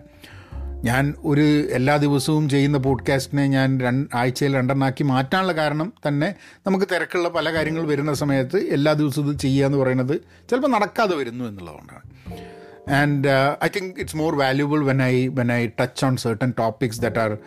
[0.83, 6.35] ഞാൻ ഒരു എല്ലാ ദിവസവും ചെയ്യുന്ന പോഡ്കാസ്റ്റിനെ ഞാൻ രണ്ട് ആഴ്ചയിൽ രണ്ടെണ്ണാക്കി മാറ്റാനുള്ള കാരണം തന്നെ
[6.67, 11.45] നമുക്ക് തിരക്കുള്ള പല കാര്യങ്ങൾ വരുന്ന സമയത്ത് എല്ലാ ദിവസവും ഇത് ചെയ്യുക എന്ന് പറയുന്നത് ചിലപ്പോൾ നടക്കാതെ വരുന്നു
[11.45, 12.01] എന്നുള്ളതുകൊണ്ടാണ്.
[12.89, 13.29] And
[13.63, 17.37] I think it's more valuable when I when I touch on certain topics that are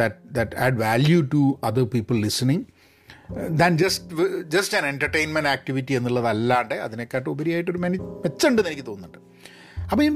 [0.00, 2.64] that that add value to other people listening
[3.50, 9.18] than just just an entertainment activity എന്നുള്ളതല്ലാണ്ട് അതിനെക്കാട്ടും ഉപരിയായിട്ടൊരു മെനി മെച്ചമുണ്ടെന്ന് എനിക്ക് തോന്നുന്നുണ്ട്.
[9.90, 10.10] അപ്പം ഈ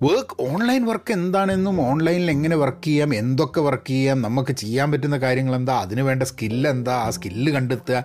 [0.00, 5.54] work online work എന്താണെന്നും ഓൺലൈനിൽ എങ്ങനെ വർക്ക് ചെയ്യാം എന്തൊക്കെ വർക്ക് ചെയ്യാം നമുക്ക് ചെയ്യാൻ പറ്റുന്ന കാര്യങ്ങൾ
[5.54, 8.04] എന്താ അതിന് വേണ്ട സ്കില്ല് എന്താ ആ സ്കില്ല് കണ്ടെത്തുക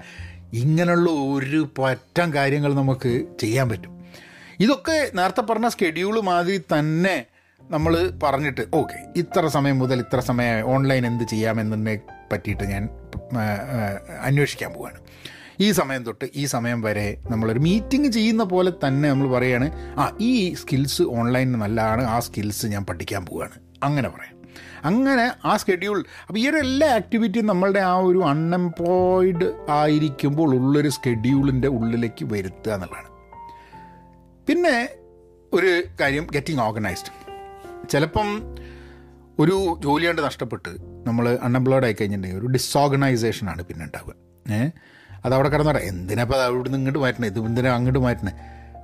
[0.54, 3.97] ഇങ്ങനെയുള്ള ഒരു പറ്റം കാര്യങ്ങൾ നമുക്ക് ചെയ്യാൻ പറ്റും.
[4.60, 7.26] ഇതൊക്കെ നേരത്തെ പറഞ്ഞ സ്കെഡ്യൂൾ മാതിരി തന്നെ
[7.62, 12.00] നമ്മൾ പറഞ്ഞിട്ട് ഓക്കെ ഇത്ര സമയം മുതൽ ഇത്ര സമയം ഓൺലൈൻ എന്ത് ചെയ്യാമെന്നതിനെ
[12.32, 12.90] പറ്റിയിട്ട് ഞാൻ
[14.22, 15.00] അന്വേഷിക്കാൻ പോവുകയാണ്
[15.60, 20.54] ഈ സമയം തൊട്ട് ഈ സമയം വരെ നമ്മളൊരു മീറ്റിംഗ് ചെയ്യുന്ന പോലെ തന്നെ നമ്മൾ പറയുകയാണ് ആ ഈ
[20.54, 24.34] സ്കിൽസ് ഓൺലൈനിൽ നല്ലതാണ് ആ സ്കിൽസ് ഞാൻ പഠിക്കാൻ പോവുകയാണ് അങ്ങനെ പറയാം.
[24.84, 31.68] അങ്ങനെ ആ സ്കെഡ്യൂൾ അപ്പോൾ ഈ ഒരു എല്ലാ ആക്ടിവിറ്റിയും നമ്മളുടെ ആ ഒരു അൺഎംപ്ലോയിഡ് ആയിരിക്കുമ്പോൾ ഉള്ളൊരു സ്കെഡ്യൂളിന്റെ
[31.68, 33.17] ഉള്ളിലേക്ക് വരുത്തുക എന്നുള്ളതാണ്.
[34.48, 34.90] പിന്നെ
[35.54, 37.28] ഒരു കാര്യം ഗെറ്റിംഗ് ഓർഗനൈസ്ഡ്
[37.90, 38.42] ചിലപ്പം
[39.40, 40.70] ഒരു ജോലി കൊണ്ട് നഷ്ടപ്പെട്ട്
[41.08, 44.14] നമ്മൾ അൺഎംപ്ലോയ്ഡ് ആയി കഴിഞ്ഞിട്ടുണ്ടെങ്കിൽ ഒരു ഡിസോർഗനൈസേഷനാണ് പിന്നെ ഉണ്ടാവുക.
[44.54, 44.72] ഏഹ്
[45.26, 48.32] അത് അവിടെ പറയാം എന്തിനപ്പോൾ അത് അവിടെ ഇങ്ങോട്ട് മാറ്റണേ ഇത് എന്തിനാ അങ്ങോട്ട് മാറ്റണേ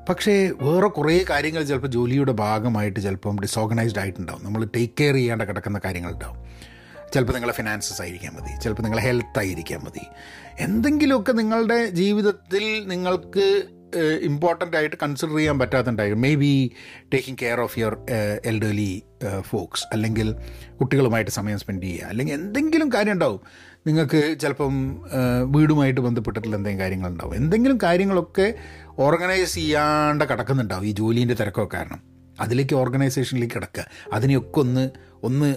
[0.09, 4.43] പക്ഷേ വേറെ കുറേ കാര്യങ്ങൾ ചിലപ്പോൾ ജോലിയുടെ ഭാഗമായിട്ട് ചിലപ്പം ഡിസോർഗനൈസ്ഡ് ആയിട്ടുണ്ടാവും.
[4.43, 6.37] നമ്മൾ ടേക്ക് കെയർ ചെയ്യാണ്ട് കിടക്കുന്ന കാര്യങ്ങളുണ്ടാവും.
[7.13, 8.59] ചിലപ്പോൾ നിങ്ങളെ ഫിനാൻസസ് ആയിരിക്കാൻ മതി.
[8.59, 10.01] ചിലപ്പോൾ നിങ്ങളെ ഹെൽത്ത് ആയിരിക്കാൻ മതി.
[10.59, 13.63] എന്തെങ്കിലുമൊക്കെ നിങ്ങളുടെ ജീവിതത്തിൽ നിങ്ങൾക്ക്
[14.21, 16.71] ഇമ്പോർട്ടന്റ് ആയിട്ട് കൺസിഡർ ചെയ്യാൻ പറ്റാത്തുണ്ടായിരിക്കും maybe
[17.13, 17.97] taking care of your
[18.45, 19.03] elderly
[19.41, 20.35] folks അല്ലെങ്കിൽ
[20.81, 22.05] കുട്ടികളുമായിട്ട് സമയം സ്പെൻഡ് ചെയ്യുക.
[22.05, 23.41] അല്ലെങ്കിൽ എന്തെങ്കിലും കാര്യം ഉണ്ടാവും.
[23.87, 25.03] നിങ്ങൾക്ക് ചിലപ്പം
[25.51, 28.53] വീടുമായിട്ട് ബന്ധപ്പെട്ടിട്ടുള്ള എന്തെങ്കിലും കാര്യങ്ങളുണ്ടാവും എന്തെങ്കിലും കാര്യങ്ങളൊക്കെ
[28.99, 32.01] ഓർഗനൈസ് ചെയ്യാണ്ട് കിടക്കുന്നുണ്ടാവും ഈ ജോലീന്റെ തിരക്കൊക്കെ കാരണം.
[32.39, 33.85] അതിലേക്ക് ഓർഗനൈസേഷനിലേക്ക് കിടക്കുക.
[34.13, 34.89] അതിനെയൊക്കെ ഒന്ന്
[35.23, 35.55] ഒന്ന്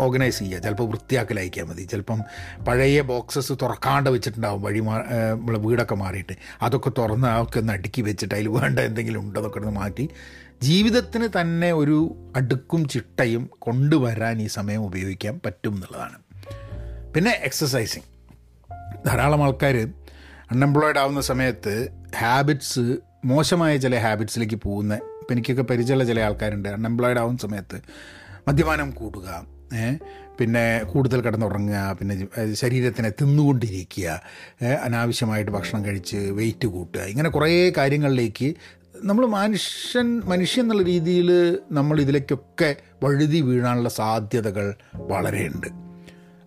[0.00, 0.58] ഓർഗനൈസ് ചെയ്യുക.
[0.58, 1.82] ചിലപ്പോൾ വൃത്തിയാക്കലയക്കാൻ മതി.
[1.82, 2.22] ചിലപ്പം
[2.64, 4.62] പഴയ ബോക്സസ് തുറക്കാണ്ട് വെച്ചിട്ടുണ്ടാവും.
[4.62, 4.98] വഴി മാ
[5.30, 6.32] നമ്മളെ വീടൊക്കെ മാറിയിട്ട്.
[6.62, 10.08] അതൊക്കെ തുറന്ന് അതൊക്കെ ഒന്ന് അടുക്കി വെച്ചിട്ട് അതിൽ വേണ്ട എന്തെങ്കിലും ഉണ്ടോ അതൊക്കെ ഒന്ന് മാറ്റി
[10.62, 16.18] ജീവിതത്തിന് തന്നെ ഒരു അടുക്കും ചിട്ടയും കൊണ്ടുവരാൻ ഈ സമയം ഉപയോഗിക്കാൻ പറ്റും എന്നുള്ളതാണ്.
[17.14, 18.04] പിന്നെ എക്സസൈസിങ്
[19.06, 19.76] ധാരാളം ആൾക്കാർ
[20.50, 26.68] അൺഎംപ്ലോയിഡ് ആവുന്ന സമയത്ത് ഹാബിറ്റ്സ് മോശമായ ചില ഹാബിറ്റ്സിലേക്ക് പോകുന്ന ഇപ്പം എനിക്കൊക്കെ പരിചയമുള്ള ചില ആൾക്കാരുണ്ട്.
[26.68, 27.80] അൺഎംപ്ലോയിഡ് ആവുന്ന സമയത്ത്
[28.48, 29.28] മദ്യപാനം കൂടുക
[30.38, 32.14] പിന്നെ കൂടുതൽ കിടന്നുറങ്ങുക പിന്നെ
[32.54, 34.20] ശരീരത്തിനെ തിന്നുകൊണ്ടിരിക്കുക
[34.82, 38.54] അനാവശ്യമായിട്ട് ഭക്ഷണം കഴിച്ച് വെയിറ്റ് കൂട്ടുക ഇങ്ങനെ കുറേ കാര്യങ്ങളിലേക്ക്
[39.04, 41.30] നമ്മൾ മനുഷ്യൻ മനുഷ്യൻ എന്നുള്ള രീതിയിൽ
[41.72, 45.66] നമ്മൾ ഇതിലേക്കൊക്കെ വഴുതി വീഴാനുള്ള സാധ്യതകൾ വളരെയുണ്ട്.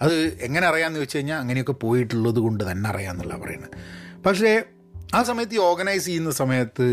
[0.01, 3.71] അത് എങ്ങനെ അറിയാമെന്ന് വെച്ച് കഴിഞ്ഞാൽ അങ്ങനെയൊക്കെ പോയിട്ടുള്ളത് കൊണ്ട് തന്നെ അറിയാമെന്നുള്ള പറയുന്നത്.
[4.25, 4.63] പക്ഷേ
[5.15, 6.87] ആ സമയത്ത് ഈ ഓർഗനൈസ് ചെയ്യുന്ന സമയത്ത്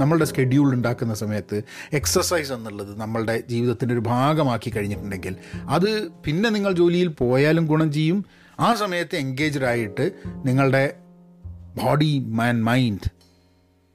[0.00, 5.36] നമ്മളുടെ സ്കെഡ്യൂൾ ഉണ്ടാക്കുന്ന സമയത്ത് എക്സസൈസ് എന്നുള്ളത് നമ്മളുടെ ജീവിതത്തിന്റെ ഒരു ഭാഗമാക്കി കഴിഞ്ഞിട്ടുണ്ടെങ്കിൽ
[5.68, 8.24] അത് പിന്നെ നിങ്ങൾ ജോലിയിൽ പോയാലും ഗുണം ചെയ്യും.
[8.60, 10.12] ആ സമയത്ത് എൻഗേജ്ഡ് ആയിട്ട്
[10.44, 10.94] നിങ്ങളുടെ
[11.84, 13.10] ബോഡി ആൻഡ് മൈൻഡ്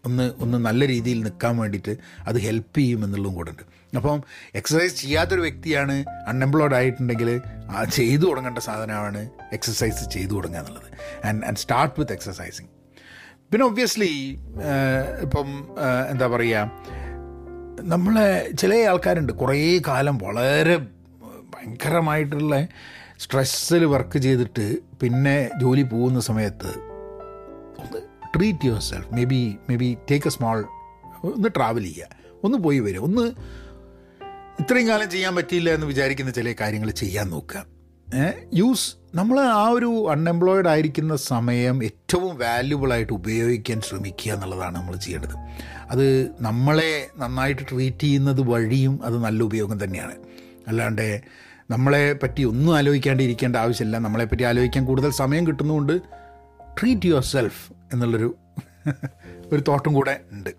[0.06, 3.64] ഒന്ന് ഒന്ന് നല്ല രീതിയിൽ നിൽക്കാൻ വേണ്ടിയിട്ട് അത് ഹെൽപ്പ് ചെയ്യും എന്നുള്ളതും കൂടെ ഉണ്ട്.
[3.96, 4.24] അപ്പം
[4.56, 11.28] എക്സസൈസ് ചെയ്യാത്തൊരു വ്യക്തിയാണ് അൺഎംപ്ലോയ്ഡ് ആയിട്ടുണ്ടെങ്കിൽ ആ ചെയ്തു തുടങ്ങേണ്ട സാധനമാണ് എക്സസൈസ് ചെയ്തു തുടങ്ങുക എന്നുള്ളത്.
[11.28, 12.68] And and start with exercising
[13.52, 14.40] പിന്നെ ഒബ്വിയസ്ലി
[15.22, 15.48] ഇപ്പം
[16.10, 16.72] എന്താ പറയുക
[17.82, 19.32] നമ്മളെ ചില ആൾക്കാരുണ്ട്.
[19.34, 20.76] കുറേ കാലം വളരെ
[21.54, 22.68] ഭയങ്കരമായിട്ടുള്ള
[23.20, 24.66] സ്ട്രെസ്സിൽ വർക്ക് ചെയ്തിട്ട്
[25.02, 26.72] പിന്നെ ജോലി പോകുന്ന സമയത്ത്
[27.82, 28.02] ഒന്ന്
[28.36, 29.42] treat yourself maybe
[29.76, 30.60] maybe take a small
[31.24, 32.10] ഒന്ന് ട്രാവൽ ചെയ്യുക.
[32.44, 33.02] ഒന്ന് പോയി വരിക.
[33.10, 33.26] ഒന്ന്
[34.62, 37.66] ഇത്രയും കാലം ചെയ്യാൻ പറ്റിയില്ല എന്ന് വിചാരിക്കുന്ന ചില കാര്യങ്ങൾ ചെയ്യാൻ നോക്കുക.
[38.54, 45.34] യൂസ് നമ്മൾ ആ ഒരു അൺഎംപ്ലോയിഡ് ആയിരിക്കുന്ന സമയം ഏറ്റവും വാല്യുബിളായിട്ട് ഉപയോഗിക്കാൻ ശ്രമിക്കുക എന്നുള്ളതാണ് നമ്മൾ ചെയ്യേണ്ടത്.
[45.90, 50.16] അത് നമ്മളെ നന്നായിട്ട് ട്രീറ്റ് ചെയ്യുന്നത് വഴിയും അത് നല്ല ഉപയോഗം തന്നെയാണ്.
[50.68, 51.22] അല്ലാണ്ട്
[51.70, 56.02] നമ്മളെ പറ്റി ഒന്നും ആലോചിക്കാണ്ട് ഇരിക്കേണ്ട ആവശ്യമില്ല നമ്മളെപ്പറ്റി ആലോചിക്കാൻ കൂടുതൽ സമയം കിട്ടുന്നതുകൊണ്ട്
[56.82, 58.36] ട്രീറ്റ് യുവർ സെൽഫ് എന്നുള്ളൊരു
[59.54, 60.50] ഒരു തോട്ടും കൂടെ ഉണ്ട്.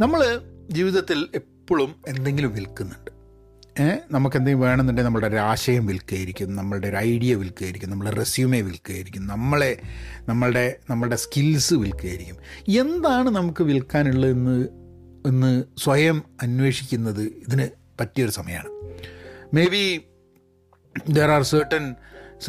[0.00, 3.11] നമ്മൾ ജീവിതത്തിൽ എപ്പോഴും എന്തെങ്കിലും വിൽക്കുന്നുണ്ട്.
[4.10, 9.80] നമുക്ക് എന്തെങ്കിലും വേണമെന്നുണ്ടെങ്കിൽ നമ്മളുടെ ഒരു ആശയം വിൽക്കുകയായിരിക്കും നമ്മളുടെ ഒരു ഐഡിയ വിൽക്കുകയായിരിക്കും നമ്മളുടെ റെസ്യൂമെ വിൽക്കുകയായിരിക്കും നമ്മളെ
[10.28, 12.36] നമ്മളുടെ നമ്മളുടെ സ്കിൽസ് വിൽക്കുകയായിരിക്കും.
[12.68, 14.68] എന്താണ് നമുക്ക് വിൽക്കാനുള്ളതെന്ന്
[15.26, 17.68] എന്ന് സ്വയം അന്വേഷിക്കുന്നത് ഇതിന്
[18.00, 18.68] പറ്റിയൊരു സമയമാണ്.
[19.66, 20.00] Maybe
[21.08, 21.94] there are certain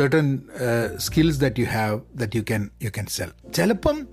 [0.01, 0.39] certain
[0.97, 4.07] skills that you have that you can you can sell ചിലപ്പം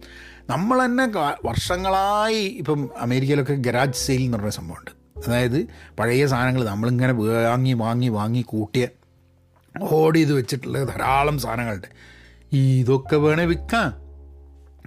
[0.48, 1.06] നമ്മൾ തന്നെ
[1.44, 4.99] വർഷങ്ങളായി ഇപ്പം അമേരിക്കയിലൊക്കെ ഗരാജ് സെയിൽ എന്ന് പറഞ്ഞ സംഭവമുണ്ട്.
[5.26, 5.66] അതായത്
[5.98, 8.88] പഴയ സാധനങ്ങൾ നമ്മളിങ്ങനെ വാങ്ങി വാങ്ങി വാങ്ങി കൂട്ടിയ
[9.80, 11.88] ഓർഡർ ചെയ്ത് വെച്ചിട്ടുള്ള ധാരാളം സാധനങ്ങളുണ്ട്.
[12.52, 13.88] ഈ ഇതൊക്കെ വേണേൽ വിൽക്കാം.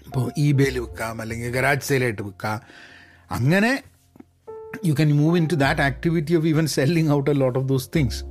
[0.05, 2.61] ഇപ്പോൾ ഇബേയിൽ വിൽക്കാം അല്ലെങ്കിൽ ഗരാജ് സെയിലായിട്ട് വിൽക്കാം.
[3.31, 3.83] അങ്ങനെ
[4.85, 8.23] you can move into that activity of even selling out a lot of those things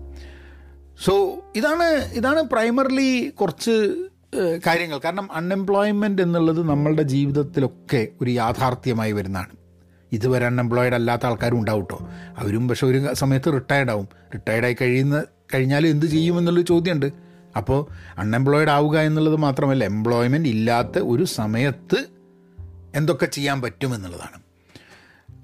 [1.05, 4.07] so ഇതാണ് ഇതാണ് പ്രൈമർലി കുറച്ച്
[4.67, 4.99] കാര്യങ്ങൾ.
[4.99, 9.62] കാരണം അൺഎംപ്ലോയ്മെന്റ് എന്നുള്ളത് നമ്മളുടെ ജീവിതത്തിലൊക്കെ ഒരു യാഥാർത്ഥ്യമായി വരുന്നതാണ്.
[10.13, 14.09] ഇതുവരെ അൺഎംപ്ലോയിഡ് അല്ലാത്ത ആൾക്കാരും ഉണ്ടാവും കേട്ടോ അവരും പക്ഷെ ഒരു സമയത്ത് റിട്ടയർഡ് ആവും.
[14.35, 17.13] റിട്ടയർഡായി കഴിയുന്ന കഴിഞ്ഞാൽ എന്ത് ചെയ്യുമെന്നുള്ളൊരു ചോദ്യമുണ്ട്
[17.57, 17.87] അപ്പോൾ
[18.19, 22.07] അൺഎംപ്ലോയിഡ് ആവുക എന്നുള്ളത് മാത്രമല്ല എംപ്ലോയ്മെന്റ് ഇല്ലാത്ത ഒരു സമയത്ത്
[22.95, 24.43] എന്തൊക്കെ ചെയ്യാൻ പറ്റുമെന്നുള്ളതാണ്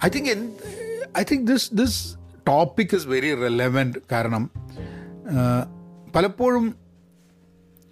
[0.06, 2.16] ഐ തിങ്ക് എന്ത് I think this this
[2.48, 4.50] topic is very relevant കാരണം
[6.16, 6.74] പലപ്പോഴും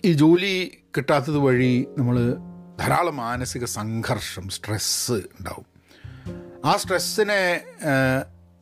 [0.04, 2.34] ഈ ജോലി കിട്ടാത്തത് വഴി നമ്മൾ
[2.80, 5.75] ധാരാളം മാനസിക സംഘർഷം സ്ട്രെസ്സ് ഉണ്ടാവും.
[6.66, 7.40] ആ സ്ട്രെസ്സിനെ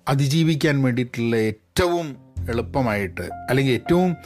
[0.08, 2.06] അതിജീവിക്കാൻ വേണ്ടിയിട്ടുള്ള ഏറ്റവും
[2.50, 4.16] എളുപ്പമായിട്ട് അല്ലെങ്കിൽ ഏറ്റവും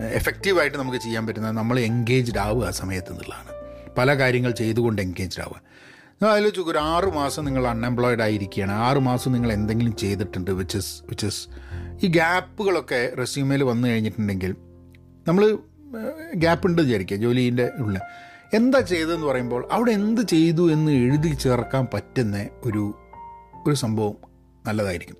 [0.00, 3.52] എഫക്റ്റീവായിട്ട് നമുക്ക് ചെയ്യാൻ പറ്റുന്നത് നമ്മൾ എൻഗേജ്ഡ് ആവുക ആ സമയത്ത് എന്നുള്ളതാണ്.
[3.98, 5.60] പല കാര്യങ്ങൾ ചെയ്തുകൊണ്ട് എൻഗേജ്ഡ് ആവുക.
[6.22, 8.72] നിങ്ങൾ ചോദിക്കും ഒരു ആറ് മാസം നിങ്ങൾ അൺഎംപ്ലോയിഡ് ആയിരിക്കുകയാണ്.
[8.72, 11.42] ആറ് മാസം നിങ്ങൾ എന്തെങ്കിലും ചെയ്തിട്ടുണ്ട് വിച്ച് ഇസ് വിച്ച് ഇസ്
[12.04, 14.56] ഈ ഗ്യാപ്പുകളൊക്കെ റെസ്യൂമേൽ വന്നു കഴിഞ്ഞിട്ടുണ്ടെങ്കിൽ
[15.28, 15.58] നമ്മൾ
[16.34, 18.00] ഗ്യാപ്പ് ഉണ്ട് വിചാരിക്കുക ജോലീന്റെ ഉള്ളിൽ.
[18.54, 22.84] എന്താ ചെയ്തതെന്ന് പറയുമ്പോൾ അവിടെ എന്ത് ചെയ്തു എന്ന് എഴുതി ചേർക്കാൻ പറ്റുന്ന ഒരു
[23.66, 24.16] ഒരു സംഭവം
[24.66, 25.18] നല്ലതായിരിക്കും.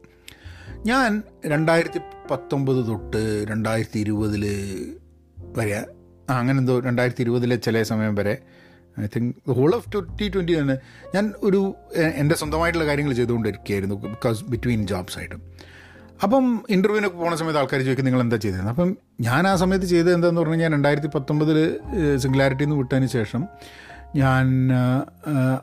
[0.87, 1.11] ഞാൻ
[1.53, 2.01] രണ്ടായിരത്തി
[2.31, 4.45] പത്തൊമ്പത് തൊട്ട് രണ്ടായിരത്തി ഇരുപതിൽ
[5.59, 5.79] വരെ
[6.39, 8.35] അങ്ങനെ എന്തോ രണ്ടായിരത്തി ഇരുപതിലെ ചില സമയം വരെ
[8.97, 10.77] I think whole of twenty twenty തന്നെ
[11.15, 11.61] ഞാൻ ഒരു
[12.23, 15.43] എന്റെ സ്വന്തമായിട്ടുള്ള കാര്യങ്ങൾ ചെയ്തുകൊണ്ടിരിക്കുകയായിരുന്നു ബിക്കോസ് ബിറ്റ്വീൻ ജോബ്സ് ആയിട്ടും.
[16.25, 18.89] അപ്പം ഇന്റർവ്യൂവിനൊക്കെ പോകുന്ന സമയത്ത് ആൾക്കാർ ചോദിക്കും നിങ്ങൾ എന്താ ചെയ്തത് അപ്പം
[19.21, 21.59] ഞാൻ ആ സമയത്ത് ചെയ്തത് എന്താന്ന് പറഞ്ഞു കഴിഞ്ഞാൽ രണ്ടായിരത്തി പത്തൊമ്പതിൽ
[22.23, 23.43] സിംഗുലാരിറ്റിയിൽ വിട്ടതിന് ശേഷം
[24.17, 24.73] ഞാൻ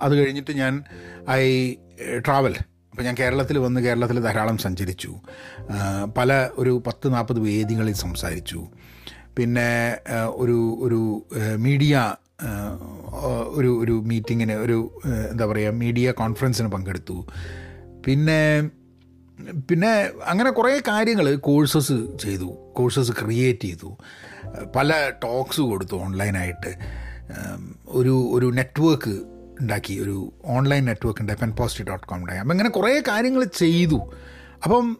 [0.02, 0.84] അത് കഴിഞ്ഞിട്ട് ഞാൻ
[1.30, 1.74] ഐ
[2.18, 2.56] ട്രാവൽ.
[2.92, 5.16] അപ്പോൾ ഞാൻ കേരളത്തിൽ വന്ന് കേരളത്തിൽ ധാരാളം സഞ്ചരിച്ചു.
[6.18, 8.68] പല ഒരു പത്ത് നാൽപ്പത് വേദികളിൽ സംസാരിച്ചു.
[9.38, 12.16] പിന്നെ ഒരു ഒരു മീഡിയ
[13.48, 17.28] ഒരു ഒരു മീറ്റിങ്ങിന് ഒരു എന്താ പറയുക മീഡിയ കോൺഫറൻസിന് പങ്കെടുത്തു.
[18.06, 18.70] പിന്നെ
[19.70, 23.98] പിന്നെ അങ്ങനെ കുറേ കാര്യങ്ങൾ കോഴ്സസ് ചെയ്തു കോഴ്സസ് ക്രിയേറ്റ് ചെയ്തു.
[24.76, 26.72] പല ടോക്സ് കൊടുത്തു ഓൺലൈനായിട്ട്.
[27.88, 29.22] ഒരു ഒരു നെറ്റ്വർക്ക്
[29.62, 32.40] ഉണ്ടാക്കി ഒരു ഓൺലൈൻ നെറ്റ്വർക്ക് ഉണ്ടായി പെൻ പോസിറ്റീവ് ഡോട്ട് കോം ഉണ്ടായി.
[32.40, 34.02] അപ്പം ഇങ്ങനെ കുറേ കാര്യങ്ങൾ ചെയ്തു.
[34.64, 34.98] അപ്പം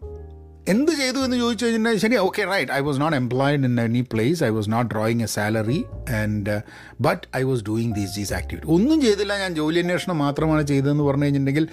[0.68, 4.44] എന്ത് ചെയ്തു എന്ന് ചോദിച്ചു കഴിഞ്ഞാൽ ശരി okay right I was not employed in any place
[4.44, 5.86] I was not drawing a salary
[6.24, 6.62] and
[7.02, 11.24] but I was doing these these activity ഒന്നും ചെയ്തില്ല ഞാൻ ജോലി അന്വേഷണം മാത്രമാണ് ചെയ്തതെന്ന് പറഞ്ഞു
[11.24, 11.70] കഴിഞ്ഞിട്ടുണ്ടെങ്കിൽ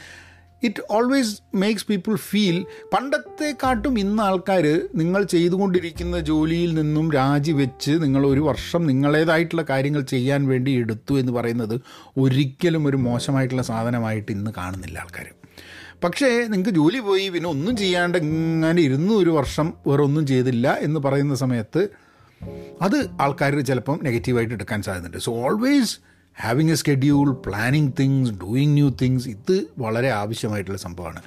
[0.64, 8.40] it always makes people feel പണ്ടത്തെക്കാട്ടും ഇന്ന് ആൾക്കാർ നിങ്ങൾ ചെയ്തുകൊണ്ടിരിക്കുന്ന ജോലിയിൽ നിന്നും രാജിവെച്ച് നിങ്ങൾ ഒരു
[8.40, 11.80] വർഷം നിങ്ങളേതായിട്ടുള്ള കാര്യങ്ങൾ ചെയ്യാൻ വേണ്ടി എടുത്തു എന്ന് പറയുന്നത്
[12.18, 15.28] ഒരിക്കലും ഒരു മോശമായിട്ടുള്ള സാധനമായിട്ട് ഇന്ന് കാണുന്നില്ല ആൾക്കാർ
[16.04, 21.00] പക്ഷേ നിങ്ങൾക്ക് ജോലി പോയി പിന്നെ ഒന്നും ചെയ്യാണ്ട് ഇങ്ങനെ ഇരുന്ന് ഒരു വർഷം വേറെ ഒന്നും ചെയ്തില്ല എന്ന്
[21.00, 21.88] പറയുന്ന സമയത്ത്
[22.82, 25.18] അത് ആൾക്കാർ ചിലപ്പം നെഗറ്റീവായിട്ട് എടുക്കാൻ സാധ്യതയുണ്ട്.
[25.18, 31.22] So always having a schedule planning things doing new things ഇത് വളരെ ആവശ്യമായിട്ടുള്ള സംഭവമാണ്.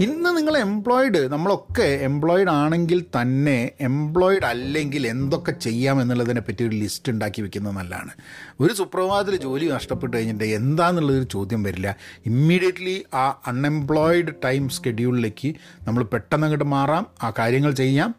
[0.00, 7.12] ഇന്ന് നിങ്ങൾ എംപ്ലോയിഡ് നമ്മളൊക്കെ എംപ്ലോയിഡ് ആണെങ്കിൽ തന്നെ എംപ്ലോയിഡ് അല്ലെങ്കിൽ എന്തൊക്കെ ചെയ്യാം എന്നുള്ളതിനെ പറ്റി ഒരു ലിസ്റ്റ്
[7.12, 8.10] ഉണ്ടാക്കി വെക്കുന്നത് നല്ലതാണ്.
[8.60, 11.96] ഒരു സുപ്രഭാതത്തിൽ ജോലി നഷ്ടപ്പെട്ട് കഴിഞ്ഞിട്ട് എന്താണെന്നുള്ളൊരു ചോദ്യം വരില്ല.
[12.26, 18.14] ഇമ്മീഡിയറ്റ്ലി ആ അൺഎംപ്ലോയിഡ് ടൈം സ്കെഡ്യൂളിലേക്ക് നമ്മൾ പെട്ടെന്ന് അങ്ങോട്ട് മാറാം ആ കാര്യങ്ങൾ ചെയ്യാം.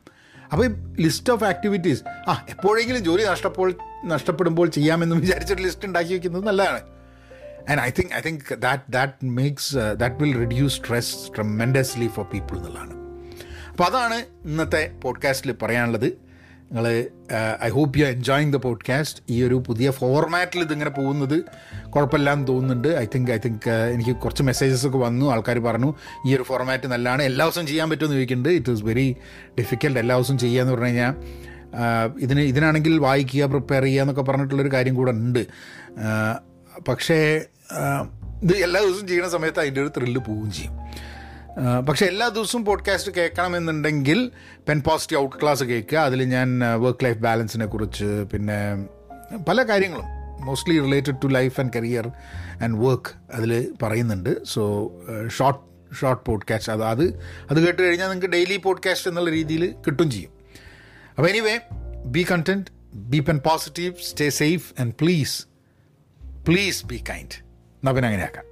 [0.52, 0.68] അപ്പോൾ
[1.02, 3.74] ലിസ്റ്റ് ഓഫ് ആക്ടിവിറ്റീസ് ആ എപ്പോഴെങ്കിലും ജോലി നഷ്ടപ്പോൾ
[4.06, 6.82] നഷ്ടപ്പെടുമ്പോൾ ചെയ്യാമെന്ന് വിചാരിച്ചിട്ട് ലിസ്റ്റ് ഉണ്ടാക്കി വെക്കുന്നത് നല്ലതാണ്.
[7.70, 12.58] And I think I think that that makes that will reduce stress tremendously for people
[12.58, 12.94] എന്നുള്ളതാണ്.
[13.72, 16.26] അപ്പോൾ അതാണ് ഇന്നത്തെ പോഡ്കാസ്റ്റിൽ പറയാനുള്ളത്.
[16.72, 16.86] നിങ്ങൾ
[17.64, 21.36] I hope you enjoying the podcast ഈ ഒരു പുതിയ ഫോർമാറ്റിൽ ഇതിങ്ങനെ പോകുന്നത്
[21.90, 22.88] കുഴപ്പമില്ലാന്ന് തോന്നുന്നുണ്ട്.
[22.88, 25.26] ഐ തിങ്ക് ഐ തിങ്ക് എനിക്ക് കുറച്ച് മെസ്സേജസ് ഒക്കെ വന്നു.
[25.32, 25.94] ആൾക്കാർ പറഞ്ഞു
[26.28, 27.24] ഈ ഒരു ഫോർമാറ്റ് നല്ലതാണ്.
[27.24, 28.50] എല്ലാ ദിവസവും ചെയ്യാൻ പറ്റുമെന്ന് ചോദിക്കുന്നുണ്ട്.
[28.50, 29.08] ഇറ്റ് ഈസ് വെരി
[29.60, 31.14] ഡിഫിക്കൽട്ട് എല്ലാ ദിവസവും ചെയ്യുക എന്ന് പറഞ്ഞു കഴിഞ്ഞാൽ
[32.20, 35.48] ഇതിന് ഇതിനാണെങ്കിൽ വായിക്കുക പ്രിപ്പയർ ചെയ്യുക എന്നൊക്കെ പറഞ്ഞിട്ടുള്ളൊരു കാര്യം കൂടെ ഉണ്ട്.
[36.88, 37.46] പക്ഷേ
[38.44, 40.74] ഇത് എല്ലാ ദിവസവും ചെയ്യുന്ന സമയത്ത് അതിന്റെ ഒരു ത്രില്ല് പോവുകയും ചെയ്യും.
[41.86, 44.32] പക്ഷേ എല്ലാ ദിവസവും പോഡ്കാസ്റ്റ് കേൾക്കണമെന്നുണ്ടെങ്കിൽ
[44.68, 45.98] പെൻ പോസിറ്റീവ് ഔട്ട് ക്ലാസ് കേൾക്കുക.
[45.98, 48.86] അതിൽ ഞാൻ വർക്ക് ലൈഫ് ബാലൻസിനെ കുറിച്ച് പിന്നെ
[49.48, 50.06] പല കാര്യങ്ങളും.
[50.46, 52.08] Mostly related to life and career
[52.64, 54.46] and work അതിൽ പറയുന്നുണ്ട്.
[54.46, 54.92] സോ
[55.28, 57.20] ഷോർട്ട് ഷോർട്ട് പോഡ്കാസ്റ്റ് അത് അത്
[57.52, 60.35] അത് കേട്ട് കഴിഞ്ഞാൽ നിങ്ങൾക്ക് ഡെയിലി പോഡ്കാസ്റ്റ് എന്നുള്ള രീതിയിൽ കിട്ടും ചെയ്യും.
[61.17, 61.55] അപ്പോൾ anyway
[62.07, 65.37] B content B pen positive stay safe and please
[66.49, 67.37] please be kind
[67.81, 68.47] എന്നാൽ പിന്നെ അങ്ങനെയാക്കാം